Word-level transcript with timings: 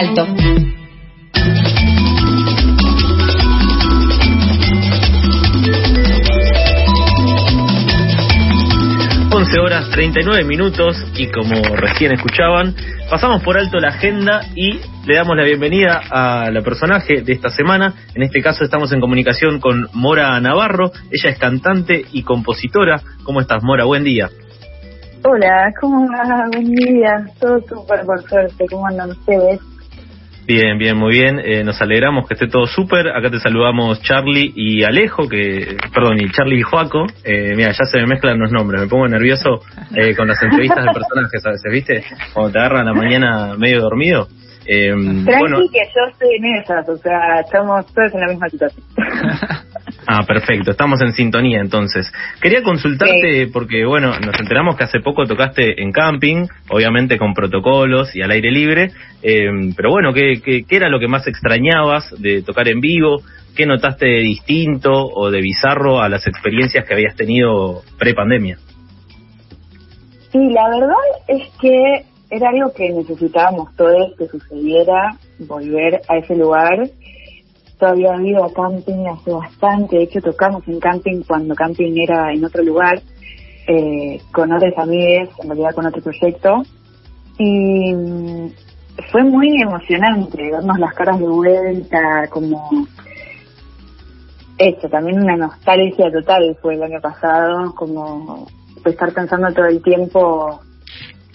Alto. 0.00 0.26
11 9.32 9.60
horas 9.60 9.90
39 9.90 10.44
minutos 10.44 10.96
y 11.18 11.30
como 11.30 11.52
recién 11.76 12.12
escuchaban, 12.12 12.74
pasamos 13.10 13.42
por 13.42 13.58
alto 13.58 13.78
la 13.78 13.88
agenda 13.88 14.40
y 14.54 14.80
le 15.06 15.16
damos 15.16 15.36
la 15.36 15.44
bienvenida 15.44 16.00
a 16.10 16.50
la 16.50 16.62
personaje 16.62 17.20
de 17.20 17.34
esta 17.34 17.50
semana. 17.50 17.92
En 18.14 18.22
este 18.22 18.40
caso 18.40 18.64
estamos 18.64 18.90
en 18.92 19.02
comunicación 19.02 19.60
con 19.60 19.86
Mora 19.92 20.40
Navarro. 20.40 20.92
Ella 21.10 21.28
es 21.28 21.38
cantante 21.38 22.06
y 22.10 22.22
compositora. 22.22 23.02
¿Cómo 23.22 23.42
estás, 23.42 23.62
Mora? 23.62 23.84
Buen 23.84 24.04
día. 24.04 24.30
Hola, 25.22 25.70
¿cómo 25.78 26.08
va? 26.08 26.46
Buen 26.50 26.70
día. 26.70 27.26
Todo 27.38 27.60
súper 27.68 28.06
por 28.06 28.22
suerte. 28.26 28.64
¿Cómo 28.70 28.86
andan 28.86 29.10
ustedes? 29.10 29.60
Bien, 30.52 30.78
bien, 30.78 30.96
muy 30.96 31.12
bien. 31.12 31.38
Eh, 31.38 31.62
nos 31.62 31.80
alegramos 31.80 32.26
que 32.26 32.34
esté 32.34 32.48
todo 32.48 32.66
súper. 32.66 33.06
Acá 33.06 33.30
te 33.30 33.38
saludamos 33.38 34.02
Charlie 34.02 34.52
y 34.56 34.82
Alejo, 34.82 35.28
que, 35.28 35.76
perdón, 35.94 36.20
y 36.20 36.28
Charlie 36.32 36.58
y 36.58 36.62
Joaco. 36.62 37.06
Eh, 37.22 37.54
mira, 37.54 37.70
ya 37.70 37.84
se 37.84 37.98
me 37.98 38.08
mezclan 38.08 38.36
los 38.36 38.50
nombres. 38.50 38.80
Me 38.80 38.88
pongo 38.88 39.06
nervioso 39.06 39.60
eh, 39.94 40.16
con 40.16 40.26
las 40.26 40.42
entrevistas 40.42 40.86
de 40.86 40.92
personajes 40.92 41.46
a 41.46 41.50
veces, 41.50 41.72
¿viste? 41.72 42.04
Cuando 42.34 42.50
te 42.50 42.58
agarran 42.58 42.86
la 42.86 42.94
mañana 42.94 43.54
medio 43.56 43.80
dormido. 43.80 44.26
Eh, 44.66 44.90
Tranqui 45.24 45.68
que 45.70 45.84
yo 45.94 46.10
estoy 46.10 46.34
en 46.36 46.56
esas, 46.56 46.88
o 46.88 46.96
sea, 46.96 47.40
estamos 47.40 47.86
todos 47.94 48.12
en 48.12 48.20
la 48.20 48.26
misma 48.26 48.48
situación. 48.48 48.84
Ah, 50.12 50.24
perfecto, 50.26 50.72
estamos 50.72 51.00
en 51.02 51.12
sintonía 51.12 51.60
entonces. 51.60 52.12
Quería 52.42 52.64
consultarte 52.64 53.46
porque, 53.52 53.84
bueno, 53.84 54.08
nos 54.18 54.40
enteramos 54.40 54.76
que 54.76 54.82
hace 54.82 54.98
poco 54.98 55.24
tocaste 55.24 55.80
en 55.80 55.92
camping, 55.92 56.48
obviamente 56.68 57.16
con 57.16 57.32
protocolos 57.32 58.16
y 58.16 58.20
al 58.20 58.32
aire 58.32 58.50
libre, 58.50 58.90
eh, 59.22 59.48
pero 59.76 59.90
bueno, 59.90 60.12
¿qué, 60.12 60.40
¿qué, 60.44 60.64
qué, 60.64 60.76
era 60.76 60.88
lo 60.88 60.98
que 60.98 61.06
más 61.06 61.28
extrañabas 61.28 62.12
de 62.18 62.42
tocar 62.42 62.66
en 62.66 62.80
vivo? 62.80 63.22
¿Qué 63.54 63.66
notaste 63.66 64.06
de 64.06 64.18
distinto 64.18 64.90
o 64.90 65.30
de 65.30 65.40
bizarro 65.40 66.00
a 66.00 66.08
las 66.08 66.26
experiencias 66.26 66.84
que 66.84 66.94
habías 66.94 67.14
tenido 67.14 67.82
pre-pandemia? 67.96 68.58
Sí, 70.32 70.40
la 70.50 70.68
verdad 70.70 70.96
es 71.28 71.48
que 71.60 72.04
era 72.30 72.48
algo 72.48 72.72
que 72.74 72.90
necesitábamos 72.90 73.76
todos 73.76 74.16
que 74.18 74.26
sucediera, 74.26 75.16
volver 75.38 76.00
a 76.08 76.16
ese 76.16 76.34
lugar 76.34 76.90
todavía 77.80 78.12
había 78.12 78.32
ido 78.32 78.44
a 78.44 78.52
camping 78.52 79.06
hace 79.06 79.32
bastante, 79.32 79.96
de 79.96 80.02
hecho 80.04 80.20
tocamos 80.20 80.62
en 80.68 80.78
camping 80.78 81.22
cuando 81.26 81.54
camping 81.54 81.96
era 81.96 82.32
en 82.32 82.44
otro 82.44 82.62
lugar, 82.62 83.00
eh, 83.66 84.20
con 84.32 84.52
otras 84.52 84.76
amigas, 84.78 85.30
en 85.42 85.48
realidad 85.48 85.74
con 85.74 85.86
otro 85.86 86.02
proyecto, 86.02 86.62
y 87.38 87.94
mm, 87.94 88.50
fue 89.10 89.24
muy 89.24 89.62
emocionante 89.62 90.50
vernos 90.50 90.78
las 90.78 90.94
caras 90.94 91.18
de 91.18 91.26
vuelta, 91.26 92.28
como 92.28 92.86
esto, 94.58 94.88
también 94.90 95.22
una 95.22 95.36
nostalgia 95.36 96.12
total 96.12 96.56
fue 96.60 96.74
el 96.74 96.82
año 96.82 97.00
pasado, 97.00 97.74
como 97.74 98.46
estar 98.84 99.12
pensando 99.12 99.52
todo 99.52 99.66
el 99.66 99.82
tiempo 99.82 100.60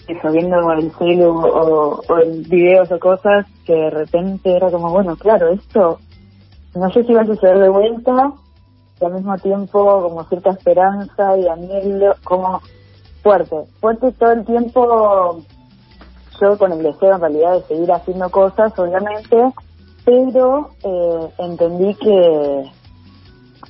eso, 0.06 0.30
viendo 0.30 0.72
el 0.72 0.92
celu 0.92 1.30
o, 1.30 2.00
o 2.08 2.16
videos 2.48 2.90
o 2.92 2.98
cosas 3.00 3.46
que 3.64 3.74
de 3.74 3.90
repente 3.90 4.56
era 4.56 4.70
como, 4.70 4.90
bueno, 4.90 5.16
claro, 5.16 5.48
esto 5.48 5.98
no 6.76 6.90
sé 6.90 7.04
si 7.04 7.14
va 7.14 7.22
a 7.22 7.26
suceder 7.26 7.58
de 7.58 7.68
vuelta 7.68 8.32
y 9.00 9.04
al 9.04 9.14
mismo 9.14 9.36
tiempo 9.38 10.02
como 10.02 10.24
cierta 10.24 10.50
esperanza 10.50 11.36
y 11.38 11.48
anhelo, 11.48 12.14
como 12.24 12.60
fuerte, 13.22 13.56
fuerte 13.80 14.12
todo 14.12 14.32
el 14.32 14.44
tiempo 14.44 15.42
yo 16.40 16.58
con 16.58 16.72
el 16.72 16.82
deseo 16.82 17.14
en 17.14 17.20
realidad 17.20 17.54
de 17.54 17.62
seguir 17.62 17.90
haciendo 17.92 18.28
cosas, 18.30 18.78
obviamente, 18.78 19.36
pero 20.04 20.70
eh, 20.84 21.28
entendí 21.38 21.94
que 21.94 22.70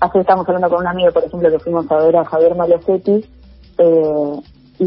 hace 0.00 0.18
estamos 0.18 0.46
hablando 0.48 0.68
con 0.68 0.80
un 0.80 0.88
amigo, 0.88 1.12
por 1.12 1.24
ejemplo, 1.24 1.50
que 1.50 1.60
fuimos 1.60 1.90
a 1.90 1.96
ver 1.98 2.16
a 2.16 2.24
Javier 2.24 2.56
Malosetti 2.56 3.24
eh, 3.78 4.40
y, 4.80 4.84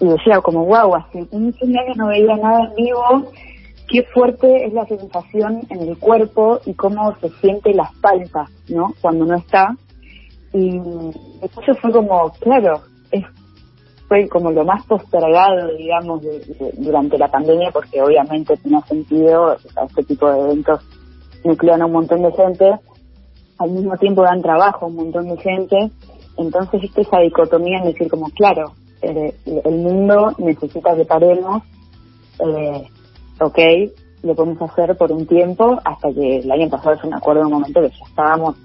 y 0.00 0.06
decía 0.06 0.40
como, 0.42 0.66
wow, 0.66 0.94
hace 0.94 1.26
un 1.30 1.54
año 1.62 1.94
no 1.96 2.08
veía 2.08 2.36
nada 2.36 2.64
en 2.64 2.74
vivo 2.74 3.32
qué 3.88 4.04
fuerte 4.04 4.66
es 4.66 4.72
la 4.72 4.86
sensación 4.86 5.62
en 5.70 5.80
el 5.80 5.98
cuerpo 5.98 6.60
y 6.66 6.74
cómo 6.74 7.16
se 7.20 7.30
siente 7.40 7.74
la 7.74 7.84
espalda, 7.84 8.48
¿no? 8.68 8.92
Cuando 9.00 9.24
no 9.24 9.36
está. 9.36 9.74
Y 10.52 10.76
eso 10.78 11.74
fue 11.80 11.92
como, 11.92 12.30
claro, 12.40 12.82
es, 13.10 13.24
fue 14.06 14.28
como 14.28 14.50
lo 14.50 14.64
más 14.64 14.84
postergado, 14.86 15.68
digamos, 15.76 16.22
durante 16.76 17.18
la 17.18 17.28
pandemia, 17.28 17.70
porque 17.72 18.00
obviamente 18.02 18.56
tenía 18.56 18.80
sentido, 18.82 19.56
este 19.56 20.04
tipo 20.04 20.30
de 20.30 20.40
eventos 20.40 20.80
nuclean 21.44 21.82
a 21.82 21.86
un 21.86 21.92
montón 21.92 22.22
de 22.22 22.32
gente, 22.32 22.74
al 23.58 23.70
mismo 23.70 23.96
tiempo 23.96 24.22
dan 24.22 24.42
trabajo 24.42 24.84
a 24.84 24.88
un 24.88 24.96
montón 24.96 25.28
de 25.28 25.36
gente, 25.38 25.76
entonces 26.36 26.82
esa 26.94 27.18
dicotomía 27.18 27.78
en 27.78 27.86
decir 27.86 28.08
como, 28.08 28.28
claro, 28.30 28.72
eh, 29.02 29.34
el 29.44 29.76
mundo 29.76 30.32
necesita 30.38 30.94
que 30.96 31.04
paremos, 31.04 31.62
eh, 32.40 32.86
ok, 33.40 33.58
lo 34.22 34.34
podemos 34.34 34.70
hacer 34.70 34.96
por 34.96 35.12
un 35.12 35.26
tiempo 35.26 35.78
hasta 35.84 36.12
que 36.12 36.38
el 36.38 36.50
año 36.50 36.68
pasado 36.68 36.96
yo 37.02 37.08
me 37.08 37.16
acuerdo 37.16 37.40
de 37.40 37.46
un 37.46 37.52
momento 37.52 37.80
que 37.80 37.88
ya 37.88 38.04
estábamos 38.06 38.56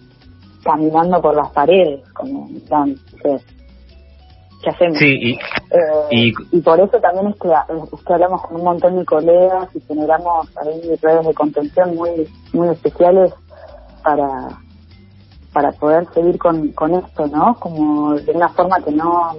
caminando 0.64 1.22
por 1.22 1.36
las 1.36 1.52
paredes, 1.52 2.02
como 2.14 2.50
dan, 2.70 2.96
¿qué 3.22 4.70
hacemos? 4.70 4.98
Sí, 4.98 5.20
y, 5.22 5.34
eh, 5.34 6.34
y, 6.52 6.62
por 6.62 6.80
eso 6.80 6.98
también 7.00 7.28
es 7.28 7.36
que, 7.36 7.50
es 7.50 8.04
que, 8.06 8.14
hablamos 8.14 8.42
con 8.44 8.58
un 8.58 8.64
montón 8.64 8.98
de 8.98 9.06
colegas 9.06 9.70
y 9.76 9.82
generamos 9.82 10.48
ahí 10.58 10.82
redes 11.02 11.28
de 11.28 11.34
contención 11.34 11.96
muy 11.96 12.28
muy 12.54 12.70
especiales 12.70 13.34
para 14.04 14.58
para 15.52 15.72
poder 15.74 16.08
seguir 16.14 16.40
con, 16.40 16.70
con 16.70 16.96
esto, 16.96 17.28
¿no? 17.28 17.56
Como 17.60 18.16
de 18.16 18.32
una 18.32 18.50
forma 18.50 18.82
que 18.82 18.92
no 18.92 19.36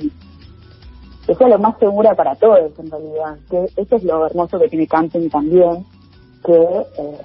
que 1.26 1.34
sea 1.34 1.48
lo 1.48 1.58
más 1.58 1.78
segura 1.78 2.14
para 2.14 2.34
todos 2.36 2.78
en 2.78 2.90
realidad. 2.90 3.36
Que 3.50 3.64
eso 3.76 3.96
es 3.96 4.04
lo 4.04 4.26
hermoso 4.26 4.58
que 4.58 4.68
tiene 4.68 4.86
camping 4.86 5.28
también, 5.28 5.84
que 6.44 6.52
eh, 6.52 7.18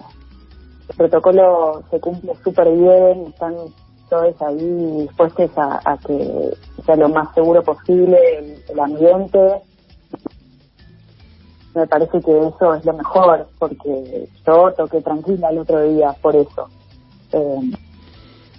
el 0.89 0.95
protocolo 0.95 1.83
se 1.91 1.99
cumple 1.99 2.33
súper 2.43 2.71
bien, 2.71 3.27
están 3.27 3.55
todos 4.09 4.41
ahí 4.41 5.01
dispuestos 5.01 5.51
a, 5.55 5.97
que 6.05 6.51
sea 6.85 6.95
lo 6.95 7.09
más 7.09 7.33
seguro 7.35 7.63
posible 7.63 8.17
el, 8.67 8.79
ambiente. 8.79 9.61
Me 11.75 11.85
parece 11.85 12.19
que 12.21 12.47
eso 12.47 12.73
es 12.73 12.85
lo 12.85 12.93
mejor, 12.93 13.47
porque 13.59 14.27
yo 14.45 14.73
toqué 14.73 15.01
tranquila 15.01 15.49
el 15.49 15.59
otro 15.59 15.81
día 15.83 16.15
por 16.21 16.35
eso. 16.35 16.67
Eh, 17.31 17.71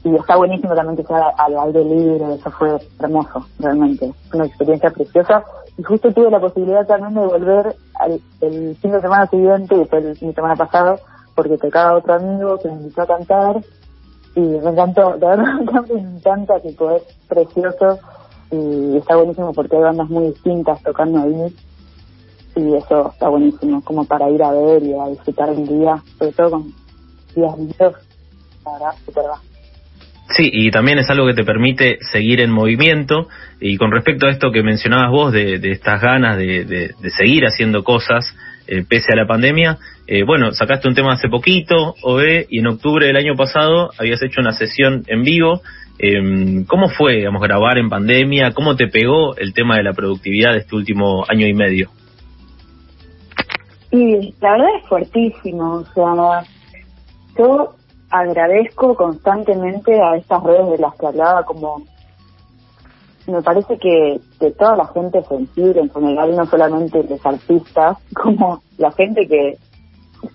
y 0.03 0.15
está 0.17 0.37
buenísimo 0.37 0.75
también 0.75 0.97
que 0.97 1.05
sea 1.05 1.29
al 1.37 1.59
aire 1.59 1.85
libre, 1.85 2.35
eso 2.35 2.51
fue 2.53 2.79
hermoso, 3.01 3.47
realmente, 3.59 4.11
una 4.33 4.47
experiencia 4.47 4.91
preciosa. 4.91 5.45
Y 5.77 5.83
justo 5.83 6.13
tuve 6.13 6.31
la 6.31 6.41
posibilidad 6.41 6.87
también 6.87 7.15
de 7.15 7.27
volver 7.27 7.77
al, 7.99 8.21
el 8.41 8.77
fin 8.77 8.93
de 8.93 9.01
semana 9.01 9.27
siguiente, 9.27 9.77
y 9.77 9.85
fue 9.85 9.99
el 9.99 10.17
fin 10.17 10.29
de 10.29 10.35
semana 10.35 10.57
pasado, 10.57 10.99
porque 11.35 11.59
tocaba 11.59 11.99
otro 11.99 12.15
amigo 12.15 12.59
que 12.59 12.69
me 12.69 12.75
invitó 12.75 13.03
a 13.03 13.07
cantar, 13.07 13.61
y 14.35 14.41
me 14.41 14.71
encantó, 14.71 15.13
de 15.19 15.27
verdad 15.27 15.85
me 15.93 16.01
encanta, 16.01 16.61
que 16.61 16.69
es 16.69 17.03
precioso, 17.29 17.99
y 18.51 18.97
está 18.97 19.17
buenísimo 19.17 19.53
porque 19.53 19.77
hay 19.77 19.83
bandas 19.83 20.09
muy 20.09 20.29
distintas 20.29 20.83
tocando 20.83 21.21
ahí, 21.21 21.55
y 22.57 22.75
eso 22.75 23.11
está 23.13 23.29
buenísimo, 23.29 23.83
como 23.85 24.05
para 24.07 24.31
ir 24.31 24.43
a 24.43 24.51
ver 24.53 24.83
y 24.83 24.95
a 24.95 25.09
disfrutar 25.09 25.51
el 25.51 25.67
día, 25.67 26.03
sobre 26.19 26.33
todo 26.33 26.51
con 26.53 26.75
días 27.35 27.59
lindos, 27.59 27.95
la 28.65 28.73
verdad, 28.73 28.95
super 29.05 29.25
bajo. 29.25 29.50
Sí, 30.31 30.49
y 30.53 30.71
también 30.71 30.99
es 30.99 31.11
algo 31.11 31.27
que 31.27 31.35
te 31.35 31.45
permite 31.45 31.99
seguir 32.01 32.41
en 32.41 32.51
movimiento. 32.51 33.29
Y 33.61 33.77
con 33.77 33.91
respecto 33.91 34.27
a 34.27 34.31
esto 34.31 34.53
que 34.53 34.63
mencionabas 34.63 35.11
vos, 35.11 35.33
de, 35.33 35.61
estas 35.73 36.01
ganas 36.01 36.37
de, 36.37 36.65
de, 36.65 37.11
seguir 37.11 37.45
haciendo 37.45 37.83
cosas 37.83 38.35
eh, 38.69 38.85
pese 38.89 39.13
a 39.13 39.17
la 39.17 39.27
pandemia, 39.27 39.79
eh, 40.07 40.23
bueno, 40.23 40.53
sacaste 40.53 40.87
un 40.89 40.95
tema 40.95 41.15
hace 41.15 41.29
poquito, 41.29 41.95
OE, 42.03 42.47
y 42.49 42.61
en 42.61 42.69
octubre 42.69 43.07
del 43.07 43.17
año 43.17 43.35
pasado 43.35 43.91
habías 43.99 44.23
hecho 44.23 44.41
una 44.41 44.53
sesión 44.53 45.03
en 45.09 45.25
vivo. 45.25 45.63
Eh, 45.99 46.65
¿Cómo 46.69 46.89
fue, 46.89 47.17
digamos, 47.17 47.43
grabar 47.43 47.79
en 47.79 47.89
pandemia? 47.89 48.53
¿Cómo 48.53 48.77
te 48.77 48.87
pegó 48.87 49.37
el 49.37 49.53
tema 49.53 49.77
de 49.77 49.83
la 49.83 49.93
productividad 49.93 50.53
de 50.53 50.59
este 50.59 50.77
último 50.77 51.25
año 51.29 51.47
y 51.47 51.55
medio? 51.55 51.91
Y 53.91 54.33
la 54.41 54.53
verdad 54.53 54.69
es 54.81 54.89
fuertísimo, 54.89 55.75
o 55.75 55.85
sea, 55.93 56.45
yo 57.37 57.75
agradezco 58.11 58.95
constantemente 58.95 60.01
a 60.01 60.17
estas 60.17 60.43
redes 60.43 60.71
de 60.71 60.79
las 60.79 60.95
que 60.97 61.07
hablaba 61.07 61.45
como 61.45 61.83
me 63.27 63.43
parece 63.43 63.79
que 63.79 64.21
de 64.41 64.51
toda 64.53 64.77
la 64.77 64.87
gente 64.89 65.23
sensible 65.23 65.81
en 65.81 65.91
general, 65.91 66.37
no 66.37 66.47
solamente 66.47 67.05
los 67.05 67.25
artistas, 67.25 67.99
como 68.15 68.61
la 68.79 68.91
gente 68.93 69.27
que, 69.27 69.57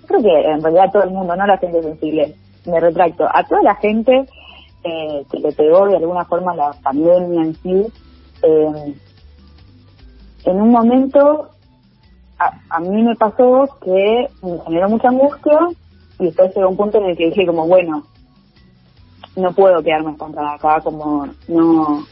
creo 0.07 0.21
que 0.21 0.41
en 0.41 0.61
realidad 0.61 0.91
todo 0.91 1.03
el 1.03 1.11
mundo, 1.11 1.35
no 1.35 1.45
la 1.45 1.57
gente 1.57 1.81
sensible, 1.81 2.35
me 2.65 2.79
retracto, 2.79 3.25
a 3.31 3.43
toda 3.43 3.61
la 3.63 3.75
gente 3.75 4.25
eh, 4.83 5.25
que 5.31 5.39
le 5.39 5.51
pegó 5.51 5.87
de 5.87 5.97
alguna 5.97 6.25
forma 6.25 6.55
la 6.55 6.71
pandemia 6.83 7.41
en 7.41 7.55
sí, 7.55 7.85
eh, 8.43 8.95
en 10.45 10.61
un 10.61 10.71
momento 10.71 11.49
a, 12.37 12.79
mí 12.79 13.01
me 13.01 13.15
pasó 13.15 13.67
que 13.81 14.27
me 14.43 14.59
generó 14.65 14.89
mucha 14.89 15.07
angustia 15.07 15.59
y 16.19 16.25
después 16.25 16.55
llegó 16.55 16.69
un 16.69 16.77
punto 16.77 16.97
en 16.97 17.05
el 17.05 17.17
que 17.17 17.25
dije 17.27 17.45
como, 17.45 17.67
bueno, 17.67 18.03
no 19.35 19.51
puedo 19.53 19.83
quedarme 19.83 20.11
estancada 20.11 20.53
acá, 20.53 20.81
como 20.81 21.27
no 21.47 22.05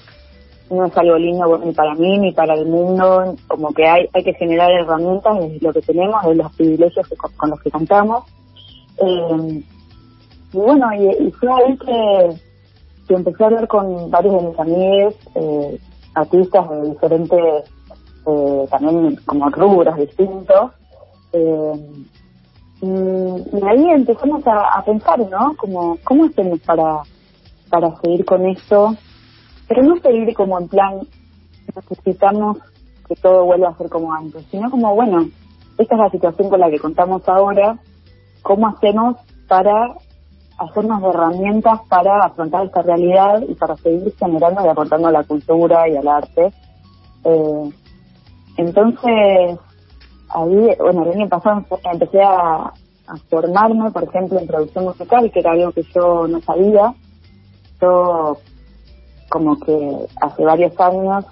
no 0.69 0.85
es 0.85 0.97
algo 0.97 1.17
lindo 1.17 1.57
ni 1.59 1.71
para 1.73 1.93
mí 1.95 2.17
ni 2.17 2.31
para 2.31 2.55
el 2.55 2.65
mundo, 2.65 3.35
como 3.47 3.73
que 3.73 3.87
hay 3.87 4.09
hay 4.13 4.23
que 4.23 4.33
generar 4.33 4.71
herramientas 4.71 5.37
de 5.39 5.59
lo 5.61 5.73
que 5.73 5.81
tenemos, 5.81 6.23
de 6.25 6.35
los 6.35 6.51
privilegios 6.55 7.07
con, 7.37 7.49
los 7.49 7.61
que 7.61 7.71
contamos. 7.71 8.23
Eh, 8.97 9.63
y 10.53 10.57
bueno, 10.57 10.87
y, 10.93 11.31
fue 11.31 11.51
ahí 11.51 11.77
que, 11.77 12.35
que, 13.07 13.13
empecé 13.15 13.43
a 13.43 13.47
hablar 13.47 13.67
con 13.67 14.09
varios 14.11 14.41
de 14.41 14.49
mis 14.49 14.59
amigos, 14.59 15.15
eh, 15.35 15.79
artistas 16.13 16.69
de 16.69 16.89
diferentes, 16.89 17.71
eh, 18.27 18.67
también 18.69 19.15
como 19.25 19.49
rubros 19.49 19.95
distintos. 19.97 20.71
Y, 22.83 23.65
ahí 23.65 23.89
empezamos 23.91 24.43
a, 24.45 24.83
pensar, 24.83 25.19
¿no? 25.29 25.55
Como, 25.55 25.97
¿cómo 26.03 26.25
hacemos 26.25 26.59
para, 26.59 27.01
para 27.69 27.95
seguir 28.01 28.25
con 28.25 28.45
esto? 28.45 28.95
Pero 29.69 29.83
no 29.83 29.95
seguir 30.01 30.33
como 30.33 30.59
en 30.59 30.67
plan, 30.67 30.99
necesitamos 31.73 32.57
que 33.07 33.15
todo 33.15 33.45
vuelva 33.45 33.69
a 33.69 33.77
ser 33.77 33.89
como 33.89 34.13
antes, 34.13 34.45
sino 34.51 34.69
como, 34.69 34.93
bueno, 34.93 35.29
esta 35.77 35.95
es 35.95 36.01
la 36.01 36.09
situación 36.09 36.49
con 36.49 36.59
la 36.59 36.69
que 36.69 36.79
contamos 36.79 37.27
ahora, 37.29 37.79
¿cómo 38.41 38.67
hacemos 38.67 39.15
para 39.47 39.95
hacernos 40.57 41.03
herramientas 41.03 41.79
para 41.89 42.25
afrontar 42.25 42.65
esta 42.65 42.81
realidad 42.81 43.41
y 43.47 43.55
para 43.55 43.75
seguir 43.77 44.13
generando 44.17 44.65
y 44.65 44.67
aportando 44.67 45.07
a 45.07 45.11
la 45.11 45.23
cultura 45.23 45.87
y 45.89 45.95
al 45.95 46.07
arte. 46.07 46.53
Eh, 47.23 47.69
entonces, 48.57 49.59
ahí, 50.33 50.75
bueno, 50.79 51.03
el 51.03 51.11
año 51.11 51.29
pasado 51.29 51.65
empecé 51.91 52.21
a, 52.21 52.73
formarme, 53.29 53.91
por 53.91 54.03
ejemplo, 54.03 54.39
en 54.39 54.47
producción 54.47 54.85
musical, 54.85 55.29
que 55.31 55.39
era 55.39 55.51
algo 55.51 55.71
que 55.73 55.83
yo 55.93 56.27
no 56.27 56.39
sabía. 56.41 56.93
Yo, 57.81 58.37
como 59.29 59.59
que 59.59 60.07
hace 60.21 60.45
varios 60.45 60.79
años, 60.79 61.25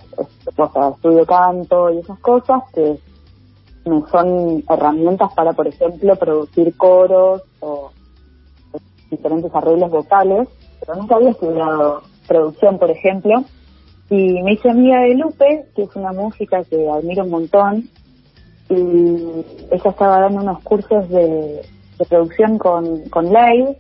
o 0.57 0.71
sea, 0.71 0.89
estudio 0.89 1.25
canto 1.25 1.89
y 1.91 1.99
esas 1.99 2.19
cosas 2.19 2.61
que 2.73 2.99
me 3.85 4.01
son 4.11 4.63
herramientas 4.69 5.33
para, 5.33 5.53
por 5.53 5.67
ejemplo, 5.67 6.15
producir 6.17 6.75
coros 6.77 7.41
o 7.61 7.91
diferentes 9.09 9.53
arreglos 9.53 9.91
vocales, 9.91 10.47
pero 10.79 10.95
nunca 10.95 11.15
había 11.15 11.31
estudiado 11.31 12.01
producción, 12.27 12.77
por 12.77 12.91
ejemplo. 12.91 13.43
Y 14.09 14.41
me 14.43 14.53
hice 14.53 14.69
amiga 14.69 15.01
de 15.01 15.15
Lupe, 15.15 15.69
que 15.75 15.83
es 15.83 15.95
una 15.95 16.11
música 16.11 16.63
que 16.65 16.89
admiro 16.89 17.23
un 17.23 17.31
montón, 17.31 17.89
y 18.71 19.45
ella 19.69 19.89
estaba 19.89 20.21
dando 20.21 20.41
unos 20.41 20.63
cursos 20.63 21.09
de, 21.09 21.61
producción 22.09 22.57
con, 22.57 23.07
con 23.09 23.25
live. 23.25 23.77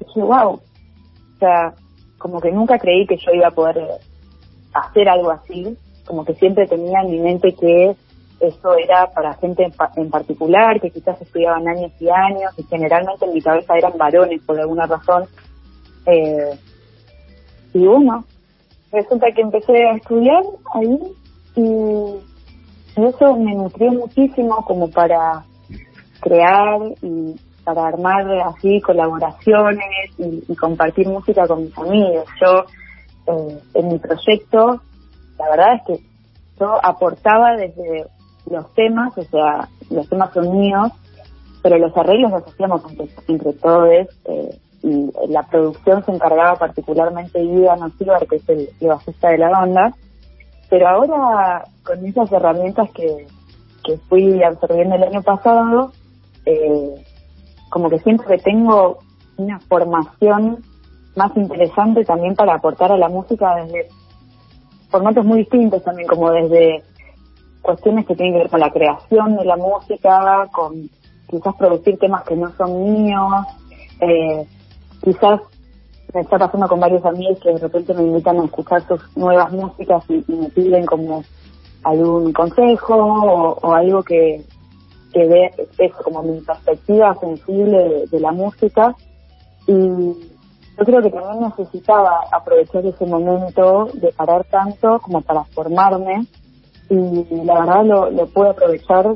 Y 0.00 0.04
dije, 0.04 0.22
wow, 0.22 0.54
o 0.54 1.38
sea, 1.38 1.74
como 2.18 2.40
que 2.40 2.50
nunca 2.50 2.78
creí 2.78 3.06
que 3.06 3.16
yo 3.18 3.32
iba 3.32 3.48
a 3.48 3.52
poder 3.52 3.76
hacer 4.72 5.08
algo 5.08 5.30
así, 5.30 5.76
como 6.06 6.24
que 6.24 6.34
siempre 6.34 6.66
tenía 6.66 7.02
en 7.02 7.10
mi 7.10 7.18
mente 7.20 7.54
que 7.54 7.94
eso 8.40 8.76
era 8.76 9.10
para 9.12 9.34
gente 9.34 9.70
en, 9.96 10.10
particular, 10.10 10.80
que 10.80 10.90
quizás 10.90 11.20
estudiaban 11.20 11.68
años 11.68 11.92
y 12.00 12.08
años, 12.08 12.52
y 12.56 12.62
generalmente 12.64 13.24
en 13.24 13.34
mi 13.34 13.40
cabeza 13.40 13.76
eran 13.76 13.96
varones 13.96 14.42
por 14.44 14.58
alguna 14.58 14.86
razón. 14.86 15.24
Eh, 16.06 16.58
y 17.72 17.86
bueno, 17.86 18.24
resulta 18.92 19.26
que 19.32 19.42
empecé 19.42 19.84
a 19.84 19.96
estudiar 19.96 20.42
ahí 20.74 20.98
y, 21.56 22.35
eso 23.04 23.36
me 23.36 23.54
nutrió 23.54 23.92
muchísimo 23.92 24.64
como 24.64 24.90
para 24.90 25.44
crear 26.20 26.80
y 27.02 27.36
para 27.64 27.88
armar 27.88 28.24
así 28.46 28.80
colaboraciones 28.80 30.10
y, 30.18 30.54
compartir 30.54 31.08
música 31.08 31.46
con 31.46 31.64
mis 31.64 31.76
amigos. 31.76 32.24
Yo 32.40 32.64
eh, 33.26 33.58
en 33.74 33.88
mi 33.88 33.98
proyecto, 33.98 34.80
la 35.38 35.50
verdad 35.50 35.74
es 35.74 35.82
que 35.86 36.04
yo 36.60 36.78
aportaba 36.82 37.56
desde 37.56 38.06
los 38.50 38.72
temas, 38.74 39.16
o 39.18 39.22
sea, 39.22 39.68
los 39.90 40.08
temas 40.08 40.32
son 40.32 40.58
míos, 40.58 40.92
pero 41.62 41.78
los 41.78 41.96
arreglos 41.96 42.30
los 42.30 42.46
hacíamos 42.46 42.82
entre, 43.26 43.52
todos 43.54 43.88
eh, 43.88 44.58
y 44.82 45.10
la 45.28 45.42
producción 45.42 46.04
se 46.04 46.12
encargaba 46.12 46.56
particularmente 46.56 47.42
Ida 47.42 47.76
Silver, 47.98 48.26
que 48.28 48.36
es 48.36 48.48
el, 48.48 48.68
bajista 48.80 49.30
de 49.30 49.38
la 49.38 49.50
banda, 49.50 49.94
pero 50.68 50.88
ahora 50.88 51.64
con 51.84 52.04
esas 52.04 52.30
herramientas 52.32 52.90
que, 52.92 53.26
que 53.84 53.98
fui 54.08 54.42
absorbiendo 54.42 54.96
el 54.96 55.04
año 55.04 55.22
pasado, 55.22 55.92
eh, 56.44 56.94
como 57.70 57.90
que 57.90 57.98
siento 58.00 58.24
que 58.24 58.38
tengo 58.38 58.98
una 59.36 59.60
formación 59.60 60.62
más 61.14 61.36
interesante 61.36 62.04
también 62.04 62.34
para 62.34 62.54
aportar 62.54 62.92
a 62.92 62.98
la 62.98 63.08
música 63.08 63.56
desde 63.56 63.88
formatos 64.90 65.24
muy 65.24 65.38
distintos 65.38 65.82
también, 65.82 66.08
como 66.08 66.30
desde 66.30 66.82
cuestiones 67.62 68.06
que 68.06 68.14
tienen 68.14 68.34
que 68.34 68.38
ver 68.40 68.50
con 68.50 68.60
la 68.60 68.70
creación 68.70 69.36
de 69.36 69.44
la 69.44 69.56
música, 69.56 70.48
con 70.52 70.88
quizás 71.28 71.54
producir 71.56 71.98
temas 71.98 72.22
que 72.24 72.36
no 72.36 72.52
son 72.56 72.82
míos, 72.84 73.44
eh, 74.00 74.46
quizás 75.02 75.40
me 76.14 76.20
está 76.20 76.38
pasando 76.38 76.68
con 76.68 76.80
varios 76.80 77.04
amigos 77.04 77.38
que 77.40 77.52
de 77.52 77.58
repente 77.58 77.94
me 77.94 78.02
invitan 78.02 78.40
a 78.40 78.44
escuchar 78.44 78.86
sus 78.86 79.16
nuevas 79.16 79.52
músicas 79.52 80.04
y, 80.08 80.24
me 80.32 80.48
piden 80.50 80.86
como 80.86 81.22
algún 81.82 82.32
consejo 82.32 82.94
o, 82.96 83.72
algo 83.72 84.02
que, 84.02 84.42
que 85.12 85.26
ve 85.26 85.50
es 85.78 85.92
como 85.94 86.22
mi 86.22 86.40
perspectiva 86.40 87.14
sensible 87.20 88.06
de, 88.10 88.20
la 88.20 88.32
música. 88.32 88.94
Y 89.66 89.74
yo 89.74 90.84
creo 90.84 91.02
que 91.02 91.10
también 91.10 91.52
necesitaba 91.56 92.20
aprovechar 92.32 92.84
ese 92.86 93.06
momento 93.06 93.88
de 93.94 94.12
parar 94.12 94.44
tanto 94.44 94.98
como 95.00 95.20
para 95.22 95.44
formarme. 95.44 96.26
Y 96.88 97.44
la 97.44 97.60
verdad 97.60 97.84
lo, 97.84 98.10
lo 98.10 98.26
pude 98.26 98.50
aprovechar 98.50 99.14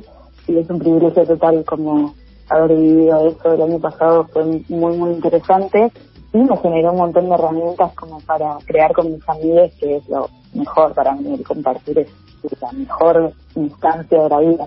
y 0.49 0.59
es 0.59 0.69
un 0.69 0.81
privilegio 0.81 1.25
total 1.25 1.65
como 1.65 2.15
haber 2.49 2.77
vivido 2.77 3.29
eso. 3.29 3.53
El 3.53 3.63
año 3.63 3.79
pasado 3.79 4.27
fue 4.33 4.45
muy 4.45 4.97
muy 4.97 5.13
interesante 5.13 5.93
y 6.33 6.39
me 6.39 6.57
generó 6.59 6.93
un 6.93 6.99
montón 6.99 7.29
de 7.29 7.35
herramientas 7.35 7.93
como 7.95 8.21
para 8.21 8.59
crear 8.65 8.93
con 8.93 9.13
mis 9.13 9.29
amigos 9.29 9.73
que 9.81 9.97
es 9.97 10.09
lo 10.09 10.29
mejor 10.55 10.95
para 10.95 11.15
mí 11.15 11.35
el 11.35 11.45
compartir 11.45 11.99
es 11.99 12.09
la 12.61 12.73
mejor 12.73 13.33
instancia 13.55 14.23
de 14.23 14.29
la 14.29 14.41
vida 14.41 14.67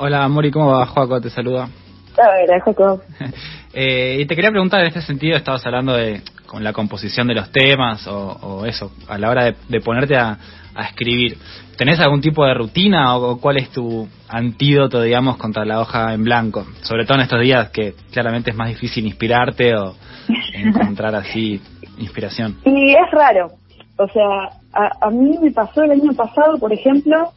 Hola 0.00 0.28
Mori, 0.28 0.52
¿cómo 0.52 0.70
va? 0.70 0.86
Joaco 0.86 1.20
te 1.20 1.28
saluda. 1.28 1.68
Hola, 2.16 2.60
Joaco. 2.60 3.02
eh, 3.74 4.18
y 4.20 4.26
te 4.26 4.36
quería 4.36 4.52
preguntar 4.52 4.80
en 4.80 4.86
este 4.86 5.02
sentido, 5.02 5.36
estabas 5.36 5.66
hablando 5.66 5.92
de 5.92 6.22
con 6.48 6.64
la 6.64 6.72
composición 6.72 7.28
de 7.28 7.34
los 7.34 7.52
temas 7.52 8.06
o, 8.08 8.64
eso, 8.66 8.90
a 9.06 9.18
la 9.18 9.30
hora 9.30 9.44
de, 9.44 9.56
de 9.68 9.80
ponerte 9.80 10.16
a, 10.16 10.38
a 10.74 10.84
escribir. 10.84 11.36
¿Tenés 11.76 12.00
algún 12.00 12.20
tipo 12.20 12.44
de 12.44 12.54
rutina 12.54 13.16
o, 13.16 13.40
cuál 13.40 13.58
es 13.58 13.70
tu 13.70 14.08
antídoto, 14.28 15.02
digamos, 15.02 15.36
contra 15.36 15.64
la 15.64 15.80
hoja 15.80 16.14
en 16.14 16.24
blanco? 16.24 16.64
Sobre 16.82 17.04
todo 17.04 17.18
en 17.18 17.24
estos 17.24 17.40
días 17.40 17.70
que 17.70 17.94
claramente 18.12 18.50
es 18.50 18.56
más 18.56 18.68
difícil 18.68 19.04
inspirarte 19.04 19.74
o 19.76 19.94
encontrar 20.54 21.14
así 21.14 21.60
inspiración. 21.98 22.58
Y 22.64 22.92
es 22.92 23.10
raro. 23.12 23.50
O 23.98 24.08
sea, 24.08 24.50
a, 24.72 25.10
mí 25.10 25.36
me 25.42 25.50
pasó 25.50 25.82
el 25.82 25.90
año 25.90 26.12
pasado, 26.14 26.56
por 26.58 26.72
ejemplo, 26.72 27.32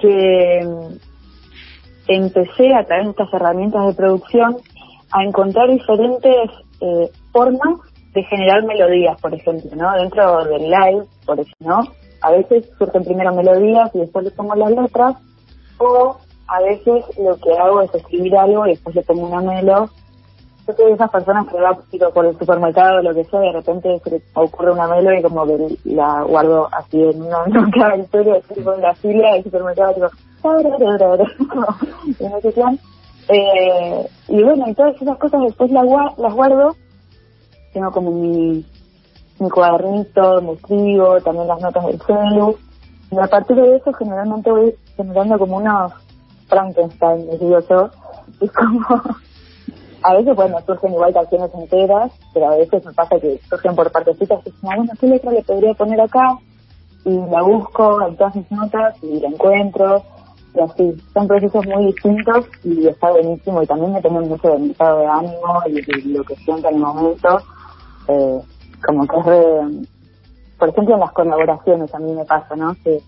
que 0.00 0.60
empecé 2.08 2.74
a 2.74 2.84
través 2.84 3.04
de 3.04 3.10
estas 3.10 3.32
herramientas 3.34 3.86
de 3.86 3.94
producción 3.94 4.56
a 5.12 5.22
encontrar 5.22 5.70
diferentes 5.70 6.50
eh, 6.80 7.10
formas 7.32 7.80
de 8.12 8.22
generar 8.24 8.64
melodías, 8.64 9.20
por 9.20 9.34
ejemplo, 9.34 9.70
¿no? 9.76 9.92
Dentro 9.92 10.44
del 10.44 10.70
live, 10.70 11.04
por 11.24 11.38
ejemplo, 11.38 11.80
a 12.22 12.30
veces 12.30 12.68
surgen 12.78 13.04
primero 13.04 13.34
melodías 13.34 13.90
y 13.94 14.00
después 14.00 14.24
le 14.24 14.30
pongo 14.32 14.54
las 14.54 14.70
letras, 14.70 15.16
o 15.78 16.16
a 16.48 16.60
veces 16.60 17.04
lo 17.18 17.36
que 17.36 17.56
hago 17.56 17.82
es 17.82 17.94
escribir 17.94 18.36
algo 18.36 18.66
y 18.66 18.70
después 18.70 18.96
le 18.96 19.02
pongo 19.02 19.28
una 19.28 19.40
melo. 19.40 19.88
Yo 20.66 20.74
soy 20.74 20.86
de 20.86 20.92
esas 20.92 21.10
personas 21.10 21.46
que 21.48 21.60
va 21.60 21.78
por 22.12 22.26
el 22.26 22.38
supermercado 22.38 22.98
o 22.98 23.02
lo 23.02 23.14
que 23.14 23.24
sea, 23.24 23.40
de 23.40 23.52
repente 23.52 24.00
se 24.04 24.10
le 24.10 24.22
ocurre 24.34 24.72
una 24.72 24.88
melo 24.88 25.14
y 25.14 25.22
como 25.22 25.46
que 25.46 25.78
la 25.84 26.22
guardo 26.22 26.68
así 26.72 27.00
en 27.00 27.22
una, 27.22 27.42
una 27.44 27.96
historia, 27.96 28.36
así 28.36 28.62
con 28.62 28.80
la 28.80 28.94
fila 28.94 29.34
del 29.34 29.44
supermercado, 29.44 29.94
digo, 29.94 30.08
eh, 33.28 34.06
y 34.28 34.42
bueno, 34.42 34.68
y 34.68 34.74
todas 34.74 35.00
esas 35.00 35.18
cosas 35.18 35.42
después 35.42 35.70
las 35.70 35.84
guardo, 35.84 36.74
tengo 37.72 37.90
como 37.90 38.10
mi 38.10 38.64
mi 39.40 39.48
cuadernito, 39.48 40.42
me 40.42 40.52
escribo, 40.52 41.20
también 41.22 41.48
las 41.48 41.60
notas 41.60 41.86
del 41.86 42.00
celu. 42.02 42.56
Y 43.10 43.18
a 43.18 43.26
partir 43.26 43.56
de 43.56 43.76
eso 43.76 43.92
generalmente 43.94 44.50
voy 44.50 44.74
generando 44.96 45.38
como 45.38 45.56
unos 45.56 45.92
Frankenstein, 46.46 47.26
les 47.26 47.40
digo 47.40 47.58
yo. 47.68 47.90
Y 48.40 48.48
como, 48.48 48.86
a 50.02 50.14
veces 50.14 50.36
bueno 50.36 50.58
surgen 50.64 50.92
igual 50.92 51.12
canciones 51.12 51.50
enteras, 51.52 52.12
pero 52.32 52.50
a 52.50 52.56
veces 52.56 52.84
me 52.84 52.92
pasa 52.92 53.18
que 53.18 53.40
surgen 53.48 53.74
por 53.74 53.90
partecitas 53.90 54.40
y 54.40 54.50
dicen, 54.50 54.60
bueno, 54.62 54.92
¿qué 55.00 55.06
letra 55.08 55.32
le 55.32 55.42
podría 55.42 55.74
poner 55.74 56.00
acá? 56.00 56.38
Y 57.04 57.10
la 57.10 57.42
busco 57.42 58.06
en 58.06 58.16
todas 58.16 58.36
mis 58.36 58.50
notas 58.52 58.94
y 59.02 59.20
la 59.20 59.28
encuentro. 59.28 60.02
y 60.54 60.60
así. 60.60 60.96
Son 61.12 61.26
procesos 61.26 61.66
muy 61.66 61.86
distintos 61.86 62.46
y 62.62 62.86
está 62.86 63.10
buenísimo 63.10 63.62
y 63.62 63.66
también 63.66 63.94
depende 63.94 64.20
mucho 64.20 64.48
de 64.48 64.58
mi 64.58 64.70
estado 64.70 65.00
de 65.00 65.06
ánimo 65.06 65.62
y 65.66 65.72
de 65.72 66.18
lo 66.18 66.24
que 66.24 66.36
siento 66.36 66.68
en 66.68 66.74
el 66.76 66.80
momento. 66.80 67.40
Eh, 68.10 68.40
como 68.84 69.06
que 69.06 69.16
es 69.18 69.26
re... 69.26 69.86
Por 70.58 70.68
ejemplo, 70.68 70.94
en 70.94 71.00
las 71.00 71.12
colaboraciones 71.12 71.94
a 71.94 71.98
mí 71.98 72.12
me 72.12 72.24
pasa, 72.24 72.54
¿no? 72.56 72.74
Que 72.84 73.00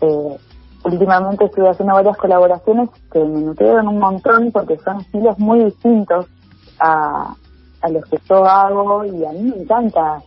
eh, 0.00 0.38
últimamente 0.84 1.46
estuve 1.46 1.68
haciendo 1.68 1.94
varias 1.94 2.16
colaboraciones 2.16 2.88
que 3.10 3.18
me 3.18 3.40
nutrieron 3.40 3.88
un 3.88 3.98
montón 3.98 4.52
porque 4.52 4.78
son 4.78 5.00
estilos 5.00 5.38
muy 5.38 5.64
distintos 5.64 6.26
a, 6.78 7.34
a 7.82 7.88
los 7.88 8.04
que 8.06 8.18
yo 8.28 8.44
hago 8.44 9.04
y 9.04 9.24
a 9.24 9.32
mí 9.32 9.42
me 9.42 9.62
encanta 9.62 10.22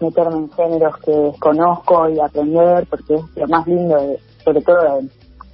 meterme 0.00 0.36
en 0.36 0.52
géneros 0.52 0.96
que 0.98 1.10
desconozco 1.10 2.08
y 2.08 2.20
aprender 2.20 2.86
porque 2.88 3.16
es 3.16 3.36
lo 3.36 3.48
más 3.48 3.66
lindo 3.66 3.96
de, 3.96 4.20
sobre 4.44 4.62
todo 4.62 5.00
de, 5.00 5.08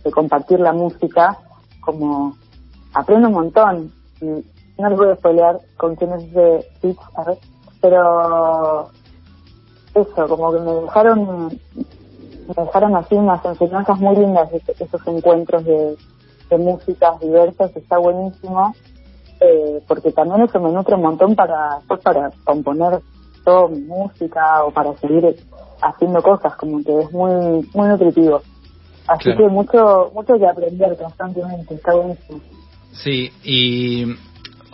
de 0.05 0.11
compartir 0.11 0.61
la 0.61 0.75
música 0.75 1.39
como 1.81 2.37
aprendo 2.93 3.29
un 3.29 3.35
montón 3.35 3.93
y 4.21 4.27
no 4.81 4.89
les 4.89 4.99
voy 4.99 5.09
a 5.09 5.17
spoilear 5.17 5.61
con 5.77 5.97
quién 5.97 6.13
es 6.13 6.25
ese 6.25 6.67
pitch, 6.83 6.99
pero 7.85 8.89
eso, 9.95 10.27
como 10.27 10.53
que 10.53 10.61
me 10.61 10.73
dejaron 10.73 11.49
me 12.49 12.65
dejaron 12.65 12.97
así 12.97 13.15
unas 13.15 13.45
enseñanzas 13.45 13.99
muy 13.99 14.17
lindas 14.17 14.49
esos 14.55 15.07
encuentros 15.07 15.65
de, 15.67 15.95
de 16.49 16.59
músicas 16.59 17.21
diversas, 17.21 17.77
está 17.77 17.99
buenísimo, 17.99 18.75
eh, 19.41 19.83
porque 19.87 20.13
también 20.13 20.43
eso 20.43 20.61
me 20.61 20.73
nutre 20.73 20.95
un 20.95 21.03
montón 21.03 21.37
para, 21.37 21.79
pues, 21.87 22.01
para 22.01 22.31
componer 22.45 23.01
toda 23.45 23.69
mi 23.69 23.81
música 23.81 24.65
o 24.65 24.71
para 24.71 24.95
seguir 24.95 25.37
haciendo 25.83 26.23
cosas, 26.23 26.57
como 26.57 26.83
que 26.83 27.01
es 27.01 27.13
muy, 27.13 27.69
muy 27.75 27.89
nutritivo. 27.89 28.41
Así 29.07 29.37
que 29.37 29.47
mucho, 29.49 30.11
mucho 30.15 30.39
que 30.39 30.47
aprender 30.47 30.97
constantemente, 30.97 31.75
está 31.75 31.95
buenísimo. 31.95 32.41
Sí, 32.93 33.31
y 33.43 34.07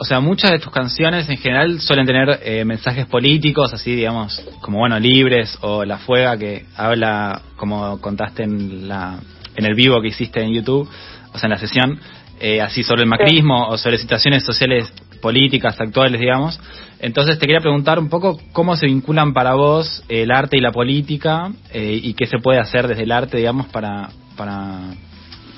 o 0.02 0.04
sea, 0.04 0.18
muchas 0.20 0.50
de 0.52 0.58
tus 0.58 0.72
canciones 0.72 1.28
en 1.28 1.36
general 1.36 1.78
suelen 1.78 2.06
tener 2.06 2.40
eh, 2.42 2.64
mensajes 2.64 3.04
políticos, 3.04 3.74
así 3.74 3.94
digamos, 3.94 4.42
como 4.62 4.78
bueno, 4.78 4.98
libres 4.98 5.58
o 5.60 5.84
La 5.84 5.98
Fuega 5.98 6.38
que 6.38 6.64
habla, 6.74 7.42
como 7.56 8.00
contaste 8.00 8.44
en 8.44 8.88
la 8.88 9.20
en 9.56 9.66
el 9.66 9.74
vivo 9.74 10.00
que 10.00 10.08
hiciste 10.08 10.42
en 10.42 10.54
YouTube, 10.54 10.88
o 11.34 11.38
sea, 11.38 11.48
en 11.48 11.50
la 11.50 11.58
sesión, 11.58 12.00
eh, 12.40 12.62
así 12.62 12.82
sobre 12.82 13.02
el 13.02 13.10
macrismo 13.10 13.68
o 13.68 13.76
sobre 13.76 13.98
situaciones 13.98 14.42
sociales 14.42 14.90
políticas 15.20 15.78
actuales, 15.78 16.18
digamos. 16.18 16.58
Entonces 17.00 17.38
te 17.38 17.44
quería 17.44 17.60
preguntar 17.60 17.98
un 17.98 18.08
poco 18.08 18.40
cómo 18.52 18.76
se 18.76 18.86
vinculan 18.86 19.34
para 19.34 19.52
vos 19.52 20.02
el 20.08 20.30
arte 20.30 20.56
y 20.56 20.62
la 20.62 20.72
política 20.72 21.52
eh, 21.74 22.00
y 22.02 22.14
qué 22.14 22.24
se 22.24 22.38
puede 22.38 22.58
hacer 22.58 22.88
desde 22.88 23.02
el 23.02 23.12
arte, 23.12 23.36
digamos, 23.36 23.66
para, 23.66 24.08
para 24.34 24.80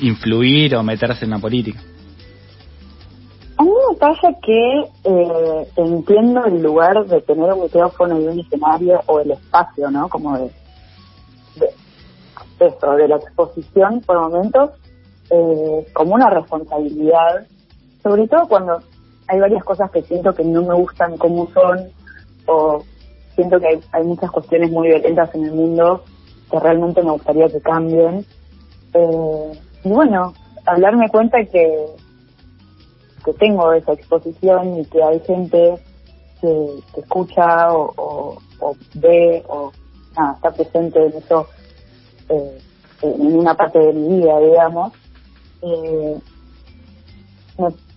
influir 0.00 0.74
o 0.74 0.82
meterse 0.82 1.26
en 1.26 1.30
la 1.30 1.38
política. 1.38 1.80
A 3.62 3.64
mí 3.64 3.70
me 3.70 3.96
pasa 3.96 4.28
que 4.42 4.80
eh, 5.04 5.68
entiendo 5.76 6.44
el 6.46 6.60
lugar 6.60 7.06
de 7.06 7.20
tener 7.20 7.52
un 7.52 7.62
micrófono 7.62 8.20
y 8.20 8.26
un 8.26 8.40
escenario 8.40 9.00
o 9.06 9.20
el 9.20 9.30
espacio, 9.30 9.88
¿no? 9.88 10.08
Como 10.08 10.36
de, 10.36 10.50
de 11.60 12.96
de 12.96 13.08
la 13.08 13.16
exposición 13.18 14.00
por 14.00 14.18
momentos, 14.18 14.70
eh, 15.30 15.86
como 15.92 16.16
una 16.16 16.28
responsabilidad, 16.28 17.46
sobre 18.02 18.26
todo 18.26 18.48
cuando 18.48 18.80
hay 19.28 19.38
varias 19.38 19.62
cosas 19.62 19.92
que 19.92 20.02
siento 20.02 20.34
que 20.34 20.42
no 20.42 20.62
me 20.62 20.74
gustan 20.74 21.16
como 21.16 21.46
son 21.52 21.88
o 22.48 22.82
siento 23.36 23.60
que 23.60 23.68
hay, 23.68 23.80
hay 23.92 24.02
muchas 24.02 24.32
cuestiones 24.32 24.72
muy 24.72 24.88
violentas 24.88 25.32
en 25.36 25.44
el 25.44 25.52
mundo 25.52 26.02
que 26.50 26.58
realmente 26.58 27.00
me 27.00 27.12
gustaría 27.12 27.46
que 27.46 27.60
cambien. 27.60 28.26
Eh, 28.92 29.52
y 29.84 29.88
bueno, 29.88 30.34
al 30.66 30.80
darme 30.80 31.08
cuenta 31.10 31.38
que 31.44 32.01
que 33.24 33.32
tengo 33.34 33.72
esa 33.72 33.92
exposición 33.92 34.78
y 34.78 34.84
que 34.86 35.02
hay 35.02 35.20
gente 35.20 35.74
que, 36.40 36.82
escucha 36.96 37.72
o, 37.72 38.38
ve 38.94 39.42
o 39.48 39.72
está 40.34 40.50
presente 40.50 41.06
en 41.06 41.14
eso, 41.14 41.46
eh, 42.28 42.58
en 43.02 43.36
una 43.38 43.54
parte 43.54 43.78
de 43.78 43.92
mi 43.92 44.20
vida, 44.20 44.38
digamos, 44.40 44.92
eh, 45.62 46.18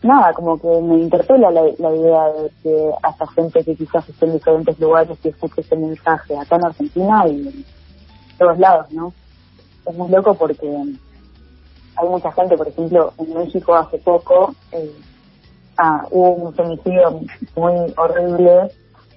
nada, 0.03 0.33
como 0.33 0.59
que 0.59 0.67
me 0.67 0.99
interpela 0.99 1.49
la, 1.51 1.67
idea 1.67 2.25
de 2.33 2.51
que 2.61 2.91
hasta 3.01 3.27
gente 3.27 3.63
que 3.63 3.75
quizás 3.75 4.07
esté 4.07 4.25
en 4.25 4.33
diferentes 4.33 4.79
lugares 4.79 5.17
y 5.23 5.29
escuche 5.29 5.61
ese 5.61 5.75
mensaje 5.75 6.37
acá 6.37 6.57
en 6.57 6.65
Argentina 6.65 7.27
y 7.27 7.47
en 7.47 7.65
todos 8.37 8.57
lados, 8.59 8.91
¿no? 8.91 9.13
Es 9.85 9.95
muy 9.95 10.09
loco 10.09 10.35
porque 10.35 10.67
hay 10.67 12.07
mucha 12.07 12.31
gente, 12.31 12.57
por 12.57 12.67
ejemplo, 12.67 13.13
en 13.17 13.33
México 13.33 13.75
hace 13.75 13.97
poco, 13.99 14.53
eh, 14.71 14.91
ah, 15.77 16.05
hubo 16.11 16.31
un 16.31 16.53
femicidio 16.53 17.21
muy 17.55 17.93
horrible 17.97 18.71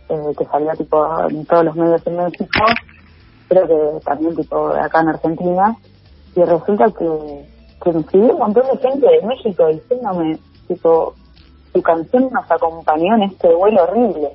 eh, 0.08 0.34
que 0.36 0.44
salía 0.46 0.72
tipo 0.72 1.06
en 1.28 1.44
todos 1.46 1.64
los 1.64 1.76
medios 1.76 2.06
en 2.06 2.16
México, 2.16 2.64
creo 3.48 3.66
que 3.66 4.04
también 4.04 4.36
tipo 4.36 4.68
acá 4.68 5.00
en 5.00 5.08
Argentina, 5.08 5.76
y 6.34 6.42
resulta 6.42 6.86
que, 6.90 7.46
que 7.82 7.92
me 7.92 8.00
escribió 8.00 8.32
un 8.34 8.38
montón 8.38 8.64
de 8.72 8.78
gente 8.78 9.06
de 9.06 9.26
México 9.26 9.66
diciéndome, 9.66 10.38
tipo, 10.66 11.14
su 11.72 11.82
canción 11.82 12.30
nos 12.32 12.50
acompañó 12.50 13.16
en 13.16 13.22
este 13.24 13.54
vuelo 13.54 13.82
horrible. 13.84 14.30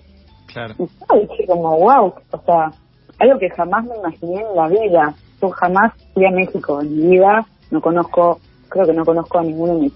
Claro. 0.47 0.75
Y 0.77 0.83
yo 0.85 1.19
dije 1.21 1.47
como, 1.47 1.77
wow, 1.77 2.13
o 2.31 2.41
sea, 2.45 2.71
algo 3.19 3.39
que 3.39 3.49
jamás 3.49 3.85
me 3.85 3.97
imaginé 3.97 4.41
en 4.41 4.55
la 4.55 4.67
vida. 4.67 5.15
Yo 5.41 5.49
jamás 5.49 5.93
fui 6.13 6.25
a 6.25 6.31
México 6.31 6.81
en 6.81 6.95
mi 6.95 7.17
vida, 7.17 7.45
no 7.71 7.81
conozco, 7.81 8.39
creo 8.69 8.85
que 8.85 8.93
no 8.93 9.05
conozco 9.05 9.39
a 9.39 9.43
ninguno 9.43 9.75
de 9.75 9.79
mis 9.81 9.93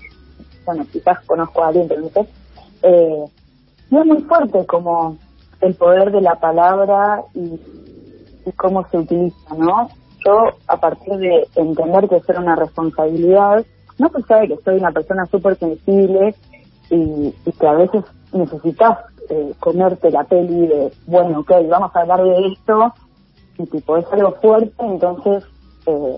bueno, 0.67 0.85
quizás 0.91 1.19
conozco 1.25 1.63
a 1.63 1.69
alguien, 1.69 1.87
pero 1.87 2.01
no 2.01 2.09
sé. 2.09 2.27
Eh, 2.83 3.23
es 3.89 4.05
muy 4.05 4.21
fuerte 4.23 4.65
como 4.67 5.17
el 5.61 5.73
poder 5.75 6.11
de 6.11 6.21
la 6.21 6.35
palabra 6.35 7.23
y, 7.33 7.59
cómo 8.55 8.87
se 8.89 8.97
utiliza, 8.97 9.55
¿no? 9.57 9.89
Yo, 10.25 10.37
a 10.67 10.77
partir 10.77 11.15
de 11.17 11.47
entender 11.55 12.07
que 12.07 12.17
es 12.17 12.29
una 12.29 12.55
responsabilidad, 12.55 13.65
no 13.97 14.09
se 14.09 14.21
sabe 14.23 14.47
que 14.47 14.57
soy 14.63 14.77
una 14.77 14.91
persona 14.91 15.25
súper 15.25 15.57
sensible 15.57 16.35
y, 16.89 17.33
que 17.59 17.67
a 17.67 17.73
veces 17.73 18.03
necesitas 18.31 18.99
eh, 19.29 19.53
comerte 19.59 20.11
la 20.11 20.23
peli 20.23 20.67
de, 20.67 20.91
bueno, 21.07 21.39
ok, 21.39 21.51
vamos 21.67 21.93
a 21.93 22.01
hablar 22.01 22.23
de 22.23 22.47
esto, 22.47 22.93
y 23.57 23.65
tipo, 23.65 23.97
es 23.97 24.05
algo 24.13 24.31
fuerte, 24.33 24.85
entonces 24.85 25.43
eh, 25.85 26.17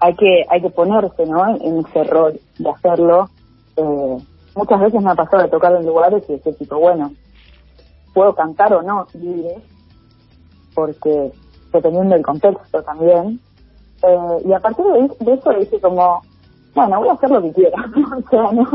hay 0.00 0.14
que 0.14 0.44
hay 0.48 0.62
que 0.62 0.70
ponerse, 0.70 1.26
¿no? 1.26 1.56
En 1.56 1.84
ese 1.86 2.04
rol 2.04 2.40
de 2.58 2.70
hacerlo 2.70 3.30
eh, 3.76 4.16
muchas 4.54 4.80
veces 4.80 5.02
me 5.02 5.10
ha 5.10 5.14
pasado 5.14 5.42
de 5.42 5.48
tocar 5.48 5.74
en 5.76 5.86
lugares 5.86 6.24
y 6.28 6.32
decir, 6.32 6.54
tipo, 6.56 6.78
bueno, 6.78 7.12
puedo 8.14 8.34
cantar 8.34 8.72
o 8.72 8.82
no 8.82 9.06
libre, 9.14 9.56
porque 10.74 11.32
dependiendo 11.72 12.14
del 12.14 12.24
contexto 12.24 12.82
también. 12.82 13.40
Eh, 14.02 14.42
y 14.46 14.52
a 14.52 14.60
partir 14.60 14.84
de, 14.84 15.32
eso 15.34 15.50
dije 15.50 15.80
como, 15.80 16.22
bueno, 16.74 17.00
voy 17.00 17.08
a 17.08 17.12
hacer 17.12 17.30
lo 17.30 17.42
que 17.42 17.52
quiera. 17.52 17.78
o 18.16 18.30
sea, 18.30 18.52
no, 18.52 18.66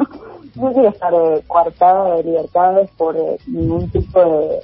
no 0.55 0.73
quiero 0.73 0.89
estar 0.89 1.13
eh, 1.13 1.43
coartada 1.47 2.15
de 2.15 2.23
libertades 2.23 2.89
por 2.97 3.15
eh, 3.15 3.37
ningún 3.47 3.89
tipo 3.89 4.19
de, 4.19 4.61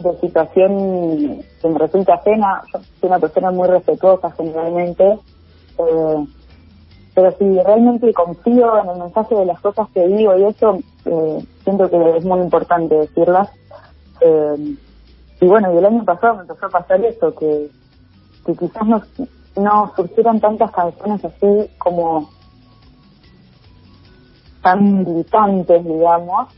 de 0.00 0.20
situación 0.20 1.42
que 1.60 1.68
me 1.68 1.78
resulta 1.78 2.14
ajena. 2.14 2.62
Yo 2.72 2.80
soy 3.00 3.08
una 3.08 3.18
persona 3.18 3.50
muy 3.50 3.68
respetuosa 3.68 4.30
generalmente. 4.32 5.18
Eh, 5.78 6.26
pero 7.14 7.30
si 7.38 7.44
realmente 7.62 8.12
confío 8.12 8.78
en 8.82 8.88
el 8.88 8.98
mensaje 8.98 9.34
de 9.34 9.46
las 9.46 9.60
cosas 9.60 9.88
que 9.94 10.06
digo 10.06 10.36
y 10.36 10.44
eso, 10.44 10.78
eh, 11.04 11.46
siento 11.62 11.88
que 11.88 12.16
es 12.16 12.24
muy 12.24 12.40
importante 12.40 12.94
decirlas. 12.94 13.48
Eh, 14.20 14.76
y 15.40 15.46
bueno, 15.46 15.72
y 15.72 15.76
el 15.76 15.86
año 15.86 16.04
pasado 16.04 16.36
me 16.36 16.42
empezó 16.42 16.66
a 16.66 16.70
pasar 16.70 17.04
eso, 17.04 17.34
que, 17.34 17.70
que 18.44 18.54
quizás 18.54 18.86
no, 18.86 19.02
no 19.56 19.92
surgieron 19.94 20.40
tantas 20.40 20.70
canciones 20.72 21.24
así 21.24 21.70
como 21.78 22.28
tan 24.62 25.04
gritantes, 25.04 25.84
digamos, 25.84 26.48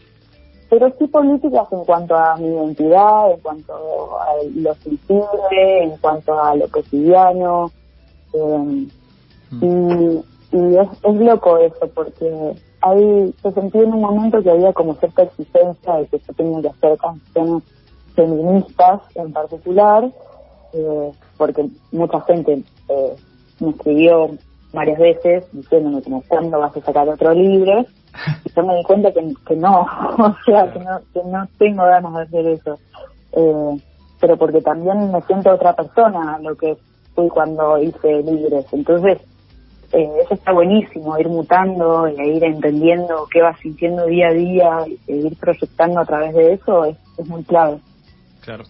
pero 0.71 0.93
sí 0.99 1.07
políticas 1.07 1.69
en 1.71 1.85
cuanto 1.85 2.17
a 2.17 2.37
mi 2.37 2.47
identidad, 2.47 3.33
en 3.33 3.41
cuanto 3.41 4.21
a 4.21 4.27
lo 4.55 4.75
sensible, 4.77 5.83
en 5.83 5.97
cuanto 5.99 6.43
a 6.43 6.57
lo 6.57 6.69
cotidiano. 6.69 7.71
Eh, 8.33 8.89
mm. 9.51 9.65
y 9.65 10.25
y 10.53 10.77
es, 10.77 10.89
es 11.03 11.15
loco 11.17 11.59
eso, 11.59 11.89
porque 11.95 12.55
hay, 12.81 13.35
se 13.43 13.53
sentí 13.53 13.79
en 13.79 13.93
un 13.93 14.01
momento 14.01 14.43
que 14.43 14.51
había 14.51 14.73
como 14.73 14.95
cierta 14.95 15.23
exigencia 15.23 15.95
de 15.95 16.07
que 16.07 16.19
yo 16.19 16.35
tenía 16.35 16.63
que 16.63 16.69
hacer 16.69 16.99
canciones 16.99 17.63
feministas 18.15 19.01
en 19.15 19.33
particular, 19.33 20.11
eh, 20.73 21.13
porque 21.37 21.69
mucha 21.93 22.21
gente 22.23 22.63
eh, 22.89 23.17
me 23.61 23.71
escribió 23.71 24.31
varias 24.73 24.99
veces 24.99 25.45
diciéndome 25.53 26.03
como 26.03 26.23
cuándo 26.29 26.59
vas 26.59 26.77
a 26.77 26.81
sacar 26.81 27.09
otro 27.09 27.33
libro 27.33 27.87
y 28.45 28.53
yo 28.55 28.65
me 28.65 28.77
di 28.77 28.83
cuenta 28.85 29.13
que, 29.13 29.35
que 29.47 29.57
no, 29.57 29.81
o 30.19 30.37
sea, 30.45 30.73
que 30.73 30.79
no, 30.79 31.01
que 31.13 31.23
no 31.25 31.49
tengo 31.59 31.85
ganas 31.85 32.15
de 32.15 32.23
hacer 32.23 32.47
eso. 32.47 32.79
Eh, 33.33 33.81
pero 34.21 34.37
porque 34.39 34.63
también 34.63 35.13
me 35.13 35.21
siento 35.23 35.51
otra 35.51 35.75
persona 35.75 36.39
lo 36.41 36.57
que 36.57 36.77
fui 37.15 37.29
cuando 37.29 37.79
hice 37.79 38.23
libres. 38.23 38.67
Entonces, 38.73 39.19
eh, 39.97 40.09
eso 40.23 40.35
está 40.35 40.53
buenísimo, 40.53 41.19
ir 41.19 41.29
mutando 41.29 42.07
y 42.09 42.37
ir 42.37 42.45
entendiendo 42.45 43.27
qué 43.33 43.41
vas 43.41 43.59
sintiendo 43.61 44.07
día 44.07 44.29
a 44.29 44.35
día 44.35 44.71
y 45.09 45.27
ir 45.27 45.37
proyectando 45.41 46.01
a 46.01 46.05
través 46.05 46.35
de 46.35 46.53
eso 46.53 46.85
es, 46.85 46.97
es 47.19 47.27
muy 47.27 47.43
clave. 47.45 47.79
Claro. 48.43 48.65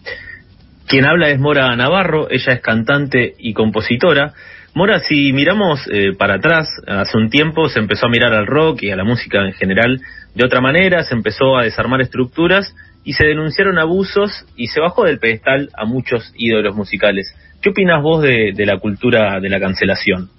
Quien 0.87 1.05
habla 1.05 1.29
es 1.29 1.39
Mora 1.39 1.75
Navarro, 1.75 2.29
ella 2.29 2.53
es 2.53 2.61
cantante 2.61 3.33
y 3.37 3.53
compositora. 3.53 4.33
Mora, 4.73 4.99
si 4.99 5.33
miramos 5.33 5.85
eh, 5.91 6.13
para 6.17 6.35
atrás, 6.35 6.69
hace 6.87 7.17
un 7.17 7.29
tiempo 7.29 7.67
se 7.67 7.79
empezó 7.79 8.05
a 8.05 8.09
mirar 8.09 8.33
al 8.33 8.47
rock 8.47 8.83
y 8.83 8.91
a 8.91 8.95
la 8.95 9.03
música 9.03 9.45
en 9.45 9.51
general 9.53 9.99
de 10.33 10.45
otra 10.45 10.61
manera, 10.61 11.03
se 11.03 11.13
empezó 11.13 11.57
a 11.57 11.63
desarmar 11.63 11.99
estructuras 11.99 12.73
y 13.03 13.13
se 13.13 13.25
denunciaron 13.25 13.79
abusos 13.79 14.45
y 14.55 14.67
se 14.67 14.79
bajó 14.79 15.03
del 15.03 15.19
pedestal 15.19 15.71
a 15.75 15.85
muchos 15.85 16.31
ídolos 16.37 16.75
musicales. 16.75 17.35
¿Qué 17.61 17.71
opinas 17.71 18.01
vos 18.01 18.21
de, 18.21 18.53
la 18.57 18.77
cultura 18.79 19.39
de 19.39 19.49
la 19.49 19.59
cancelación? 19.59 20.29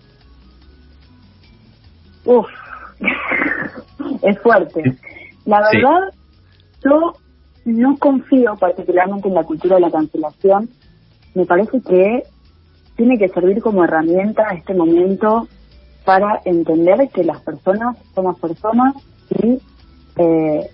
Uf, 2.28 2.46
es 4.22 4.38
fuerte. 4.40 4.82
La 5.46 5.62
verdad, 5.62 6.12
yo 6.84 7.14
no 7.64 7.96
confío 7.96 8.54
particularmente 8.56 9.28
en 9.28 9.34
la 9.34 9.44
cultura 9.44 9.76
de 9.76 9.80
la 9.80 9.90
cancelación. 9.90 10.68
Me 11.34 11.46
parece 11.46 11.80
que 11.80 12.24
tiene 12.96 13.16
que 13.16 13.28
servir 13.28 13.62
como 13.62 13.82
herramienta 13.82 14.46
a 14.46 14.54
este 14.54 14.74
momento 14.74 15.48
para 16.04 16.42
entender 16.44 17.08
que 17.14 17.24
las 17.24 17.40
personas 17.40 17.96
somos 18.14 18.38
personas 18.38 18.94
y 19.30 19.58
eh, 20.16 20.68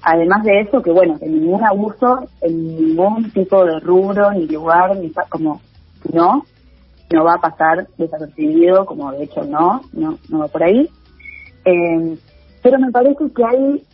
además 0.00 0.44
de 0.44 0.60
eso 0.60 0.80
que 0.80 0.92
bueno 0.92 1.18
que 1.18 1.26
ningún 1.26 1.62
abuso 1.62 2.26
en 2.40 2.76
ningún 2.76 3.30
tipo 3.32 3.64
de 3.66 3.80
rubro 3.80 4.30
ni 4.32 4.46
lugar 4.46 4.96
ni 4.96 5.12
como 5.28 5.60
no 6.12 6.44
no 7.10 7.24
va 7.24 7.34
a 7.34 7.40
pasar 7.40 7.86
desapercibido 7.96 8.84
como 8.86 9.12
de 9.12 9.24
hecho 9.24 9.44
no 9.44 9.82
no 9.92 10.18
no 10.28 10.38
va 10.40 10.48
por 10.48 10.62
ahí 10.62 10.88
eh, 11.64 12.18
pero 12.62 12.78
me 12.78 12.90
parece 12.90 13.30
que 13.34 13.44
hay 13.44 13.84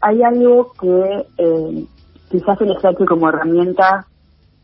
hay 0.00 0.22
algo 0.22 0.72
que 0.80 1.26
eh, 1.38 1.84
quizás 2.30 2.60
el 2.60 2.72
escrache 2.72 3.04
como 3.04 3.28
herramienta 3.28 4.06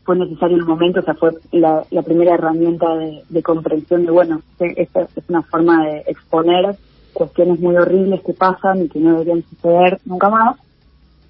fue 0.07 0.15
necesario 0.15 0.55
en 0.55 0.63
un 0.63 0.69
momento, 0.69 1.01
o 1.01 1.03
sea, 1.03 1.15
fue 1.15 1.31
la, 1.51 1.83
primera 2.01 2.35
herramienta 2.35 2.87
de, 2.95 3.43
comprensión 3.43 4.05
de, 4.05 4.11
bueno, 4.11 4.41
esta 4.57 5.01
es 5.01 5.29
una 5.29 5.41
forma 5.41 5.85
de 5.85 6.05
exponer 6.07 6.77
cuestiones 7.11 7.59
muy 7.59 7.75
horribles 7.75 8.21
que 8.23 8.31
pasan 8.31 8.83
y 8.83 8.87
que 8.87 8.99
no 8.99 9.11
deberían 9.11 9.43
suceder 9.43 9.99
nunca 10.05 10.29
más. 10.29 10.57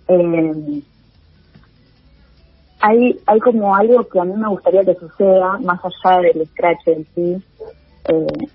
Eh, 0.08 0.84
hay, 2.88 3.20
hay 3.26 3.40
como 3.40 3.76
algo 3.76 4.08
que 4.08 4.20
a 4.20 4.24
mí 4.24 4.34
me 4.36 4.48
gustaría 4.48 4.86
que 4.86 4.96
suceda 4.96 5.58
más 5.60 5.80
allá 5.84 6.22
del 6.22 6.48
scratch 6.48 6.88
en 6.88 7.06
sí, 7.14 7.44
eh, 8.10 8.48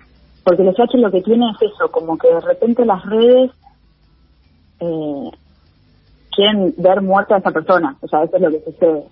porque 0.43 0.63
el 0.63 0.73
scratch 0.73 0.95
lo 0.95 1.11
que 1.11 1.21
tiene 1.21 1.51
es 1.51 1.71
eso, 1.71 1.91
como 1.91 2.17
que 2.17 2.27
de 2.27 2.41
repente 2.41 2.83
las 2.83 3.05
redes 3.05 3.51
eh, 4.79 5.31
quieren 6.35 6.73
ver 6.77 7.01
muerta 7.01 7.35
a 7.35 7.39
esa 7.39 7.51
persona, 7.51 7.95
o 8.01 8.07
sea, 8.07 8.23
eso 8.23 8.35
es 8.37 8.41
lo 8.41 8.49
que 8.49 8.61
sucede. 8.61 9.03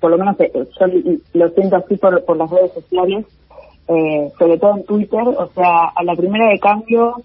Por 0.00 0.10
lo 0.12 0.18
menos 0.18 0.38
eh, 0.38 0.52
yo 0.54 0.86
lo 1.34 1.48
siento 1.50 1.76
así 1.76 1.96
por, 1.96 2.24
por 2.24 2.36
las 2.36 2.50
redes 2.50 2.72
sociales, 2.72 3.26
eh, 3.88 4.32
sobre 4.38 4.58
todo 4.58 4.76
en 4.76 4.84
Twitter, 4.84 5.22
o 5.26 5.50
sea, 5.54 5.86
a 5.94 6.04
la 6.04 6.14
primera 6.14 6.48
de 6.48 6.58
cambio 6.60 7.22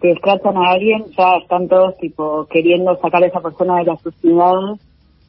que 0.00 0.10
escrachan 0.10 0.56
a 0.56 0.72
alguien, 0.72 1.04
ya 1.16 1.36
están 1.36 1.68
todos 1.68 1.96
tipo 1.98 2.46
queriendo 2.50 2.96
sacar 3.00 3.22
a 3.22 3.26
esa 3.26 3.40
persona 3.40 3.76
de 3.76 3.84
la 3.84 3.96
sociedad. 3.96 4.58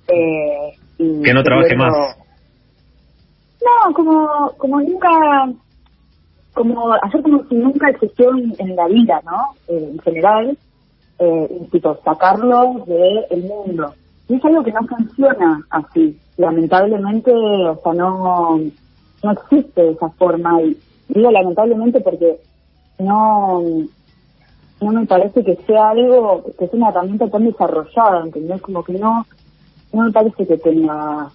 Eh, 0.08 0.74
y 0.98 1.22
que 1.22 1.34
no 1.34 1.44
trabaje 1.44 1.76
más. 1.76 1.94
No, 3.62 3.94
como, 3.94 4.52
como 4.58 4.80
nunca, 4.82 5.10
como 6.54 6.94
hacer 6.94 7.22
como 7.22 7.44
si 7.48 7.56
nunca 7.56 7.90
existió 7.90 8.32
en, 8.36 8.76
la 8.76 8.88
vida, 8.88 9.22
¿no? 9.26 9.56
Eh, 9.68 9.90
en 9.92 10.00
general, 10.00 10.58
eh, 11.20 11.68
tipo, 11.72 11.98
sacarlo 12.04 12.86
del 12.86 13.44
mundo. 13.44 13.94
Y 14.28 14.36
es 14.36 14.46
algo 14.46 14.64
que 14.64 14.72
no 14.72 14.82
funciona 14.88 15.66
así. 15.70 16.18
Lamentablemente, 16.38 17.32
o 17.34 17.80
sea, 17.82 17.94
no, 17.94 18.60
no 19.24 19.32
existe 19.32 19.90
esa 19.90 20.10
forma. 20.10 20.62
Y 20.62 20.78
digo 21.10 21.32
lamentablemente 21.32 22.02
porque 22.02 22.40
no, 23.00 23.62
no 24.82 24.92
me 24.92 25.06
parece 25.06 25.44
que 25.44 25.56
sea 25.68 25.90
algo, 25.90 26.44
que 26.58 26.68
sea 26.68 26.78
una 26.78 26.90
herramienta 26.90 27.30
tan 27.30 27.46
desarrollada, 27.46 28.24
¿entendés? 28.24 28.62
Como 28.62 28.84
que 28.84 28.94
no, 28.94 29.26
no 29.96 30.04
me 30.04 30.12
parece 30.12 30.46
que 30.46 30.58
tenga 30.58 31.32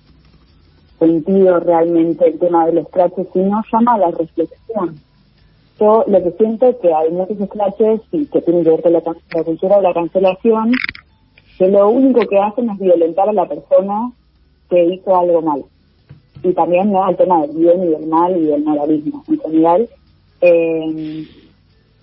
sentido 0.99 1.61
realmente 1.61 2.29
el 2.29 2.38
tema 2.38 2.66
del 2.66 2.79
escrache, 2.79 3.27
sino 3.33 3.62
llama 3.73 3.94
a 3.94 3.99
la 3.99 4.11
reflexión 4.11 5.01
yo 5.81 6.05
lo 6.07 6.23
que 6.23 6.33
siento 6.33 6.66
es 6.66 6.77
que 6.77 6.92
hay 6.92 7.11
muchos 7.11 7.38
scratches 7.49 8.03
y 8.12 8.27
que 8.27 8.42
tienen 8.42 8.64
que 8.64 8.70
ver 8.70 8.83
con 8.83 8.92
la, 8.92 9.01
cultura 9.01 9.77
de 9.77 9.83
la 9.83 9.94
cancelación, 9.94 10.73
que 11.59 11.68
lo 11.68 11.88
único 11.88 12.20
que 12.29 12.38
hacen 12.38 12.68
es 12.68 12.79
violentar 12.79 13.31
a 13.31 13.33
la 13.33 13.49
persona 13.49 14.12
que 14.68 14.85
hizo 14.85 15.16
algo 15.16 15.40
mal. 15.40 15.64
Y 16.42 16.53
también 16.53 16.92
no 16.92 17.09
el 17.09 17.16
tema 17.16 17.40
del 17.46 17.57
bien 17.57 17.83
y 17.83 17.87
del 17.88 18.07
mal 18.07 18.37
y 18.37 18.44
del 18.44 18.62
moralismo 18.62 19.25
en 19.27 19.40
general. 19.40 19.88
Eh, 20.42 21.27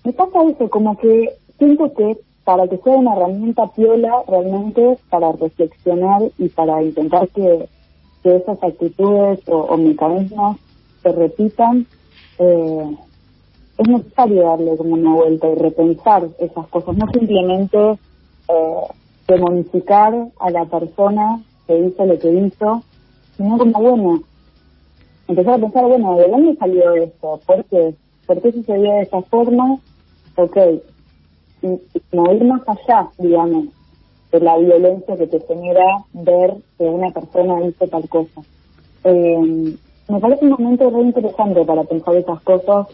me 0.03 0.13
pasa 0.13 0.43
eso, 0.49 0.69
como 0.69 0.97
que 0.97 1.29
siento 1.59 1.93
que 1.93 2.17
para 2.47 2.65
que 2.69 2.77
sea 2.77 2.95
una 2.95 3.13
herramienta 3.13 3.67
piola 3.73 4.23
realmente 4.25 4.97
para 5.09 5.33
reflexionar 5.33 6.21
y 6.37 6.47
para 6.47 6.81
intentar 6.81 7.27
que, 7.27 7.67
esas 8.23 8.61
actitudes 8.61 9.39
o, 9.47 9.77
mecanismos 9.77 10.57
se 11.01 11.11
repitan, 11.13 11.85
eh, 12.39 12.97
es 13.77 13.87
necesario 13.87 14.43
darle 14.43 14.75
como 14.75 14.95
una 14.95 15.13
vuelta 15.13 15.47
y 15.49 15.55
repensar 15.55 16.27
esas 16.39 16.67
cosas, 16.67 16.97
no 16.97 17.05
simplemente 17.11 17.77
eh, 18.49 18.81
demonificar 19.27 20.13
a 20.39 20.49
la 20.49 20.65
persona 20.65 21.41
que 21.67 21.77
hizo 21.79 22.05
lo 22.05 22.19
que 22.19 22.31
hizo, 22.33 22.83
sino 23.35 23.57
como, 23.57 23.81
bueno, 23.81 24.23
empezar 25.27 25.53
a 25.53 25.59
pensar, 25.59 25.85
bueno, 25.85 26.17
¿de 26.17 26.29
dónde 26.29 26.55
salió 26.55 26.93
esto? 26.95 27.39
¿Por 27.45 27.63
qué? 27.65 27.93
¿Por 28.25 28.41
qué 28.41 28.51
sucedió 28.51 28.91
de 28.91 29.01
esa 29.01 29.21
forma? 29.21 29.79
Ok, 30.35 30.57
y, 31.61 31.79
no 32.11 32.33
ir 32.33 32.43
más 32.43 32.61
allá, 32.67 33.07
digamos, 33.17 33.65
de 34.31 34.39
la 34.39 34.57
violencia 34.57 35.17
que 35.17 35.27
te 35.27 35.39
genera 35.41 35.85
ver 36.13 36.55
que 36.77 36.83
una 36.83 37.11
persona 37.11 37.65
hizo 37.65 37.87
tal 37.87 38.07
cosa. 38.09 38.41
Eh, 39.03 39.75
me 40.09 40.19
parece 40.19 40.45
un 40.45 40.51
momento 40.51 40.89
re 40.89 41.01
interesante 41.01 41.63
para 41.65 41.83
pensar 41.83 42.15
esas 42.15 42.41
cosas 42.41 42.87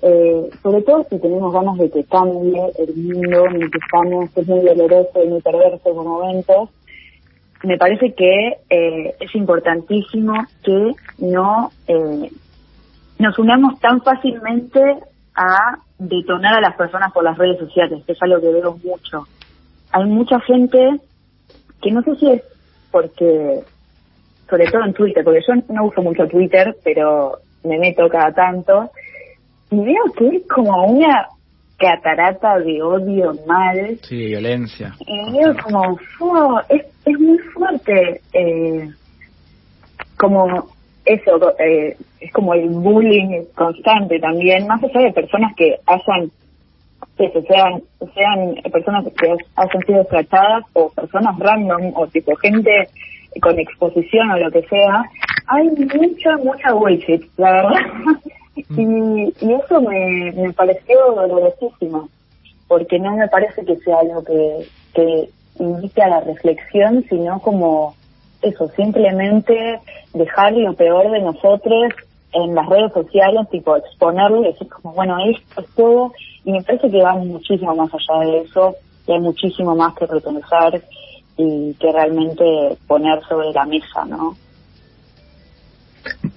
eh, 0.00 0.50
sobre 0.62 0.82
todo 0.82 1.06
si 1.08 1.18
tenemos 1.18 1.52
ganas 1.52 1.78
de 1.78 1.88
que 1.88 2.02
cambie 2.04 2.60
el 2.78 2.96
mundo 2.96 3.46
en 3.46 3.70
que 3.70 3.78
estamos, 3.78 4.36
es 4.36 4.48
muy 4.48 4.60
doloroso 4.60 5.24
y 5.24 5.28
muy 5.28 5.40
perverso 5.40 5.90
en 5.90 5.96
momentos, 5.96 6.70
me 7.62 7.78
parece 7.78 8.12
que 8.12 8.58
eh, 8.68 9.14
es 9.20 9.34
importantísimo 9.36 10.34
que 10.64 10.92
no 11.18 11.70
eh, 11.86 12.30
nos 13.20 13.38
unamos 13.38 13.78
tan 13.78 14.02
fácilmente 14.02 14.80
a 15.34 15.78
detonar 15.98 16.54
a 16.54 16.60
las 16.60 16.76
personas 16.76 17.12
por 17.12 17.24
las 17.24 17.38
redes 17.38 17.58
sociales, 17.58 18.02
que 18.04 18.12
es 18.12 18.22
algo 18.22 18.40
que 18.40 18.52
veo 18.52 18.78
mucho. 18.84 19.26
Hay 19.92 20.04
mucha 20.06 20.40
gente 20.40 21.00
que 21.80 21.90
no 21.90 22.02
sé 22.02 22.16
si 22.16 22.30
es 22.30 22.42
porque, 22.90 23.60
sobre 24.48 24.70
todo 24.70 24.84
en 24.84 24.94
Twitter, 24.94 25.24
porque 25.24 25.40
yo 25.46 25.54
no 25.74 25.86
uso 25.86 26.02
mucho 26.02 26.26
Twitter, 26.28 26.76
pero 26.84 27.38
me 27.64 27.78
meto 27.78 28.08
cada 28.08 28.32
tanto, 28.32 28.90
y 29.70 29.76
veo 29.76 30.04
que 30.16 30.36
es 30.36 30.42
como 30.48 30.86
una 30.86 31.28
catarata 31.78 32.58
de 32.58 32.82
odio 32.82 33.34
mal. 33.46 33.98
Sí, 34.02 34.26
violencia. 34.26 34.94
Y 35.00 35.32
veo 35.32 35.54
como, 35.62 36.60
es, 36.68 36.82
es 37.04 37.18
muy 37.18 37.38
fuerte, 37.38 38.20
eh, 38.32 38.90
como 40.18 40.68
eso, 41.04 41.54
eh, 41.58 41.96
es 42.20 42.32
como 42.32 42.54
el 42.54 42.68
bullying 42.68 43.44
constante 43.54 44.18
también, 44.20 44.66
más 44.66 44.82
allá 44.82 45.00
de 45.00 45.12
personas 45.12 45.54
que 45.56 45.78
hayan, 45.86 46.30
que 47.16 47.42
sean, 47.42 47.82
sean 48.14 48.54
personas 48.70 49.04
que 49.18 49.34
hayan 49.56 49.82
sido 49.86 50.04
tratadas 50.04 50.64
o 50.74 50.90
personas 50.90 51.38
random 51.38 51.92
o 51.94 52.06
tipo 52.06 52.34
gente 52.36 52.88
con 53.40 53.58
exposición 53.58 54.30
o 54.30 54.38
lo 54.38 54.50
que 54.50 54.62
sea, 54.62 55.02
hay 55.48 55.68
mucha, 55.68 56.36
mucha 56.38 56.72
bullshit, 56.72 57.22
la 57.36 57.52
verdad. 57.52 57.80
Y, 58.54 58.82
y 58.82 59.52
eso 59.54 59.80
me, 59.80 60.30
me 60.32 60.52
pareció 60.52 60.96
dolorosísimo, 61.14 62.08
porque 62.68 62.98
no 62.98 63.16
me 63.16 63.26
parece 63.28 63.64
que 63.64 63.76
sea 63.76 64.00
algo 64.00 64.22
que, 64.22 64.66
que 64.94 65.28
invite 65.58 66.02
a 66.02 66.08
la 66.08 66.20
reflexión, 66.20 67.04
sino 67.08 67.40
como 67.40 67.94
eso, 68.42 68.68
simplemente 68.76 69.80
dejar 70.12 70.52
lo 70.52 70.74
peor 70.74 71.10
de 71.10 71.20
nosotros 71.20 71.92
en 72.32 72.54
las 72.54 72.66
redes 72.66 72.92
sociales, 72.92 73.48
tipo 73.50 73.76
exponerlo 73.76 74.42
y 74.42 74.52
decir 74.52 74.68
como, 74.68 74.94
bueno, 74.94 75.16
esto 75.24 75.60
es 75.60 75.74
todo, 75.74 76.12
y 76.44 76.52
me 76.52 76.62
parece 76.62 76.90
que 76.90 77.02
va 77.02 77.14
muchísimo 77.14 77.74
más 77.74 77.90
allá 77.94 78.20
de 78.24 78.38
eso, 78.40 78.74
y 79.06 79.12
hay 79.12 79.20
muchísimo 79.20 79.74
más 79.74 79.94
que 79.94 80.06
reconocer 80.06 80.82
y 81.36 81.74
que 81.74 81.92
realmente 81.92 82.76
poner 82.86 83.22
sobre 83.24 83.52
la 83.52 83.64
mesa, 83.64 84.04
¿no? 84.04 84.36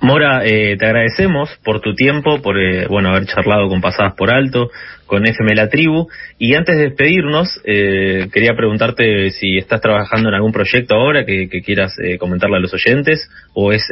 Mora, 0.01 0.45
eh, 0.45 0.77
te 0.77 0.85
agradecemos 0.85 1.49
por 1.63 1.79
tu 1.79 1.95
tiempo, 1.95 2.41
por 2.41 2.59
eh, 2.59 2.85
bueno 2.87 3.09
haber 3.09 3.25
charlado 3.25 3.69
con 3.69 3.81
Pasadas 3.81 4.13
por 4.15 4.29
Alto, 4.29 4.69
con 5.07 5.25
FM 5.25 5.55
La 5.55 5.69
Tribu. 5.69 6.07
Y 6.37 6.53
antes 6.55 6.77
de 6.77 6.89
despedirnos, 6.89 7.61
eh, 7.63 8.27
quería 8.31 8.55
preguntarte 8.55 9.31
si 9.31 9.57
estás 9.57 9.81
trabajando 9.81 10.29
en 10.29 10.35
algún 10.35 10.51
proyecto 10.51 10.95
ahora 10.95 11.25
que, 11.25 11.47
quieras 11.65 11.95
comentarle 12.19 12.57
a 12.57 12.59
los 12.59 12.73
oyentes 12.73 13.29
o 13.53 13.71
es 13.71 13.83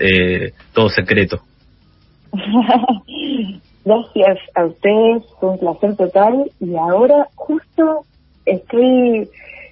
todo 0.74 0.90
secreto. 0.90 1.42
Gracias 3.86 4.40
a 4.56 4.66
ustedes, 4.66 5.24
fue 5.40 5.50
un 5.50 5.60
placer 5.60 5.96
total. 5.96 6.46
Y 6.60 6.76
ahora 6.76 7.28
justo 7.36 8.02
estoy, 8.46 9.28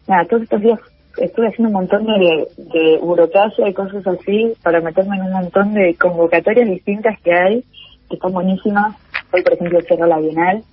nada, 0.08 0.26
todos 0.26 0.44
estos 0.44 0.62
días 0.62 0.80
estuve 1.18 1.48
haciendo 1.48 1.70
un 1.70 1.74
montón 1.74 2.06
de, 2.06 2.48
de 2.58 2.98
burocracia 2.98 3.68
y 3.68 3.74
cosas 3.74 4.06
así 4.08 4.54
para 4.64 4.82
meterme 4.82 5.18
en 5.18 5.24
un 5.24 5.32
montón 5.32 5.74
de 5.74 5.96
convocatorias 5.96 6.70
distintas 6.70 7.20
que 7.22 7.34
hay, 7.34 7.64
que 8.10 8.16
están 8.16 8.34
buenísimas. 8.34 8.96
Hoy, 9.34 9.42
por 9.44 9.54
ejemplo, 9.54 9.80
cerró 9.88 10.06
la 10.06 10.20
Bienal. 10.20 10.64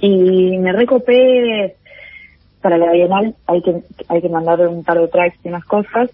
Y 0.00 0.58
me 0.58 0.72
recopé 0.72 1.76
para 2.60 2.78
la 2.78 2.92
Bienal, 2.92 3.34
hay 3.46 3.62
que, 3.62 3.82
hay 4.08 4.20
que 4.20 4.28
mandar 4.28 4.66
un 4.66 4.84
par 4.84 4.98
de 5.00 5.08
tracks 5.08 5.38
y 5.44 5.48
unas 5.48 5.64
cosas. 5.64 6.10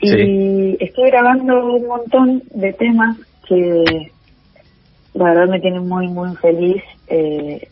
Y 0.00 0.76
estoy 0.82 1.10
grabando 1.10 1.74
un 1.74 1.86
montón 1.86 2.42
de 2.54 2.72
temas 2.72 3.16
que 3.48 4.12
la 5.14 5.24
verdad 5.24 5.48
me 5.48 5.60
tienen 5.60 5.88
muy, 5.88 6.06
muy 6.08 6.36
feliz 6.36 6.82
eh, 7.08 7.66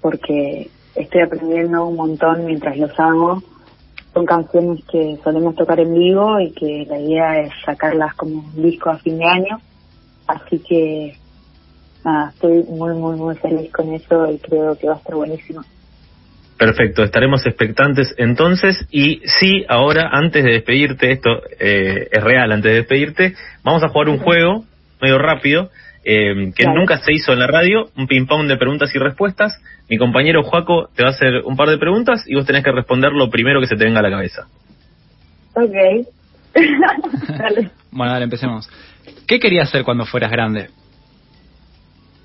porque 0.00 0.68
estoy 0.96 1.20
aprendiendo 1.20 1.86
un 1.86 1.96
montón 1.96 2.46
mientras 2.46 2.76
los 2.76 2.98
hago 2.98 3.42
son 4.18 4.26
canciones 4.26 4.84
que 4.90 5.16
solemos 5.22 5.54
tocar 5.54 5.78
en 5.78 5.94
vivo 5.94 6.40
y 6.40 6.50
que 6.50 6.84
la 6.88 6.98
idea 6.98 7.40
es 7.40 7.52
sacarlas 7.64 8.14
como 8.16 8.40
un 8.40 8.62
disco 8.62 8.90
a 8.90 8.98
fin 8.98 9.16
de 9.16 9.24
año. 9.24 9.60
Así 10.26 10.58
que 10.58 11.14
nada, 12.04 12.30
estoy 12.30 12.64
muy, 12.64 12.94
muy, 12.94 13.16
muy 13.16 13.36
feliz 13.36 13.70
con 13.70 13.94
eso 13.94 14.28
y 14.32 14.38
creo 14.38 14.76
que 14.76 14.88
va 14.88 14.94
a 14.94 14.96
estar 14.96 15.14
buenísimo. 15.14 15.62
Perfecto, 16.58 17.04
estaremos 17.04 17.46
expectantes 17.46 18.12
entonces. 18.18 18.84
Y 18.90 19.22
sí, 19.38 19.64
ahora, 19.68 20.08
antes 20.10 20.42
de 20.42 20.50
despedirte, 20.50 21.12
esto 21.12 21.30
eh, 21.60 22.08
es 22.10 22.24
real, 22.24 22.50
antes 22.50 22.72
de 22.72 22.78
despedirte, 22.78 23.34
vamos 23.62 23.84
a 23.84 23.88
jugar 23.88 24.08
un 24.08 24.18
juego 24.18 24.64
medio 25.00 25.18
rápido 25.18 25.70
eh, 26.10 26.52
que 26.56 26.64
nunca 26.64 26.96
se 26.96 27.12
hizo 27.12 27.34
en 27.34 27.38
la 27.38 27.46
radio, 27.46 27.90
un 27.94 28.06
ping-pong 28.06 28.48
de 28.48 28.56
preguntas 28.56 28.90
y 28.94 28.98
respuestas. 28.98 29.60
Mi 29.90 29.98
compañero 29.98 30.42
Joaco 30.42 30.88
te 30.96 31.02
va 31.02 31.10
a 31.10 31.12
hacer 31.12 31.42
un 31.44 31.54
par 31.54 31.68
de 31.68 31.76
preguntas 31.76 32.24
y 32.26 32.34
vos 32.34 32.46
tenés 32.46 32.64
que 32.64 32.72
responder 32.72 33.12
lo 33.12 33.28
primero 33.28 33.60
que 33.60 33.66
se 33.66 33.76
te 33.76 33.84
venga 33.84 34.00
a 34.00 34.02
la 34.02 34.10
cabeza. 34.10 34.48
Ok. 35.54 36.06
Bueno, 37.90 38.12
dale, 38.12 38.24
empecemos. 38.24 38.68
¿Qué 39.26 39.40
querías 39.40 39.68
hacer 39.68 39.82
cuando 39.82 40.04
fueras 40.04 40.30
grande? 40.30 40.68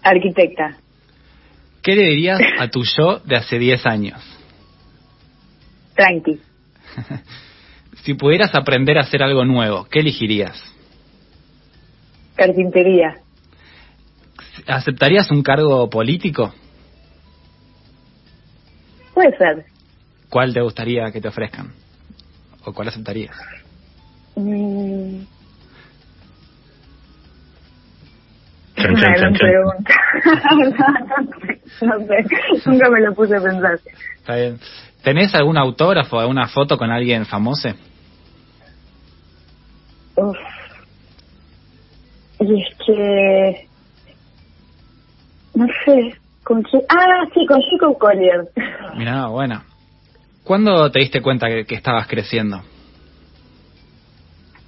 Arquitecta. 0.04 0.78
¿Qué 1.82 1.96
le 1.96 2.04
dirías 2.04 2.40
a 2.60 2.68
tu 2.68 2.84
yo 2.84 3.20
de 3.20 3.38
hace 3.38 3.58
10 3.58 3.86
años? 3.86 4.22
Tranqui. 5.96 6.40
si 8.04 8.14
pudieras 8.14 8.54
aprender 8.56 8.98
a 8.98 9.02
hacer 9.02 9.24
algo 9.24 9.46
nuevo, 9.46 9.88
¿qué 9.90 10.00
elegirías? 10.00 10.62
Carpintería. 12.36 13.24
¿Aceptarías 14.68 15.30
un 15.32 15.44
cargo 15.44 15.90
político? 15.90 16.54
Puede 19.14 19.38
ser. 19.38 19.66
¿Cuál 20.30 20.54
te 20.54 20.62
gustaría 20.62 21.12
que 21.12 21.22
te 21.22 21.28
ofrezcan? 21.28 21.74
¿O 22.66 22.74
cuál 22.74 22.88
aceptarías? 22.88 23.36
Mm. 24.36 25.24
pregunta. 28.76 29.94
no, 31.82 32.00
sé, 32.00 32.26
nunca 32.66 32.90
me 32.90 33.02
lo 33.02 33.14
puse 33.14 33.36
a 33.36 33.42
pensar. 33.42 33.80
Está 34.18 34.36
bien. 34.36 34.60
¿Tenés 35.04 35.36
algún 35.36 35.58
autógrafo, 35.58 36.20
alguna 36.20 36.48
foto 36.48 36.78
con 36.78 36.90
alguien 36.90 37.26
famoso? 37.26 37.70
Uf. 40.16 40.38
Y 42.40 42.62
es 42.62 42.78
que 42.86 43.68
no 45.56 45.68
sé, 45.86 46.16
¿con 46.44 46.62
quién? 46.64 46.84
Ah, 46.90 47.26
sí, 47.34 47.46
con 47.46 47.60
Chico 47.62 47.98
Collier. 47.98 48.50
Mira, 48.96 49.28
bueno. 49.28 49.64
¿Cuándo 50.44 50.92
te 50.92 51.00
diste 51.00 51.22
cuenta 51.22 51.48
que, 51.48 51.76
estabas 51.76 52.08
creciendo? 52.08 52.62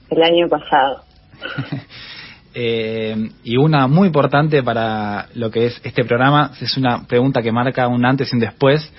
El 0.10 0.24
año 0.24 0.48
pasado. 0.48 1.04
eh, 2.54 3.30
y 3.44 3.58
una 3.58 3.88
muy 3.88 4.08
importante 4.08 4.64
para 4.64 5.28
lo 5.34 5.52
que 5.52 5.66
es 5.66 5.82
este 5.84 6.06
programa, 6.06 6.52
es 6.62 6.78
una 6.78 7.06
pregunta 7.06 7.42
que 7.42 7.52
marca 7.52 7.88
un 7.88 8.06
antes 8.06 8.32
y 8.32 8.36
un 8.36 8.40
después. 8.40 8.90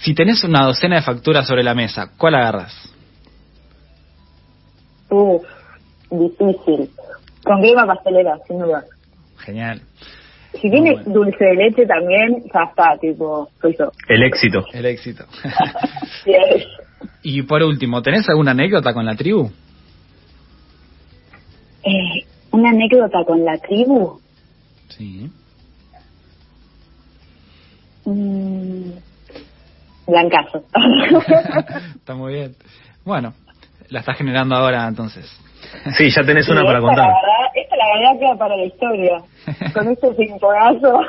Si 0.00 0.14
tenés 0.14 0.42
una 0.42 0.64
docena 0.64 0.96
de 0.96 1.02
facturas 1.02 1.46
sobre 1.46 1.62
la 1.62 1.74
mesa, 1.74 2.10
¿cuál 2.16 2.34
agarras? 2.34 2.92
Uf, 5.10 5.44
difícil. 6.10 6.90
Con 7.44 7.60
crema 7.60 7.86
pastelera, 7.86 8.38
sin 8.48 8.58
duda. 8.58 8.82
Genial. 9.38 9.80
Si 10.60 10.70
tiene 10.70 10.96
dulce 11.06 11.44
de 11.44 11.54
leche 11.54 11.86
también, 11.86 12.42
ya 12.52 12.64
está, 12.64 12.96
tipo, 13.00 13.48
El 14.08 14.22
éxito. 14.22 14.64
El 14.72 14.86
éxito. 14.86 15.24
Y 17.22 17.42
por 17.42 17.62
último, 17.62 18.02
¿tenés 18.02 18.28
alguna 18.28 18.52
anécdota 18.52 18.94
con 18.94 19.04
la 19.04 19.14
tribu? 19.14 19.50
Eh, 21.82 22.24
¿Una 22.50 22.70
anécdota 22.70 23.24
con 23.26 23.44
la 23.44 23.58
tribu? 23.58 24.20
Sí. 24.88 25.30
Mm, 28.04 28.90
Blancazo. 30.06 30.64
Está 31.96 32.14
muy 32.14 32.34
bien. 32.34 32.54
Bueno, 33.04 33.34
la 33.88 34.00
estás 34.00 34.16
generando 34.16 34.54
ahora 34.54 34.86
entonces. 34.86 35.26
Sí, 35.96 36.10
ya 36.10 36.22
tenés 36.22 36.48
una 36.48 36.62
para 36.62 36.80
contar. 36.80 37.08
La 37.86 37.98
verdad 37.98 38.20
queda 38.20 38.38
para 38.38 38.56
la 38.56 38.64
historia. 38.64 39.18
Con 39.74 39.88
este 39.88 40.14
cincoazo. 40.14 41.00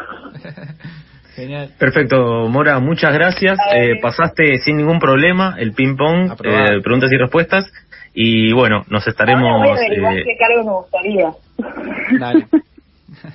Genial. 1.36 1.70
Perfecto, 1.78 2.48
Mora, 2.50 2.80
muchas 2.80 3.14
gracias. 3.14 3.58
Eh, 3.76 4.00
pasaste 4.02 4.58
sin 4.60 4.78
ningún 4.78 5.00
problema 5.00 5.56
el 5.58 5.74
ping-pong, 5.74 6.32
eh, 6.44 6.82
preguntas 6.82 7.12
y 7.12 7.18
respuestas. 7.18 7.66
Y 8.14 8.54
bueno, 8.54 8.86
nos 8.90 9.06
estaremos. 9.06 9.44
Ahora 9.44 9.72
voy 9.72 10.06
a 10.06 10.14
eh, 10.14 10.24
qué 10.24 10.38
cargo 10.38 10.64
me 10.64 10.72
gustaría. 10.78 12.20
Dale. 12.20 12.48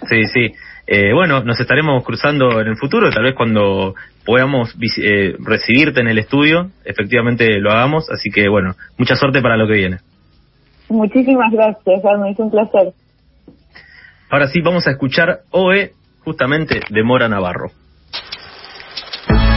sí, 0.09 0.25
sí. 0.25 0.55
Eh, 0.93 1.13
bueno, 1.13 1.45
nos 1.45 1.61
estaremos 1.61 2.03
cruzando 2.03 2.61
en 2.61 2.67
el 2.67 2.77
futuro, 2.77 3.11
tal 3.11 3.23
vez 3.23 3.35
cuando 3.37 3.95
podamos 4.27 4.75
eh, 5.01 5.37
recibirte 5.39 6.01
en 6.01 6.09
el 6.09 6.19
estudio, 6.19 6.71
efectivamente 6.85 7.61
lo 7.61 7.71
hagamos. 7.71 8.11
Así 8.11 8.31
que 8.31 8.49
bueno, 8.49 8.75
mucha 8.99 9.15
suerte 9.15 9.41
para 9.41 9.57
lo 9.57 9.69
que 9.69 9.75
viene. 9.75 9.99
Muchísimas 10.89 11.53
gracias, 11.53 12.03
me 12.19 12.31
hizo 12.33 12.43
un 12.43 12.51
placer. 12.51 12.93
Ahora 14.31 14.47
sí, 14.47 14.61
vamos 14.61 14.87
a 14.87 14.93
escuchar 14.93 15.41
OE 15.51 15.93
justamente 16.25 16.81
de 16.89 17.03
Mora 17.03 17.29
Navarro. 17.29 17.73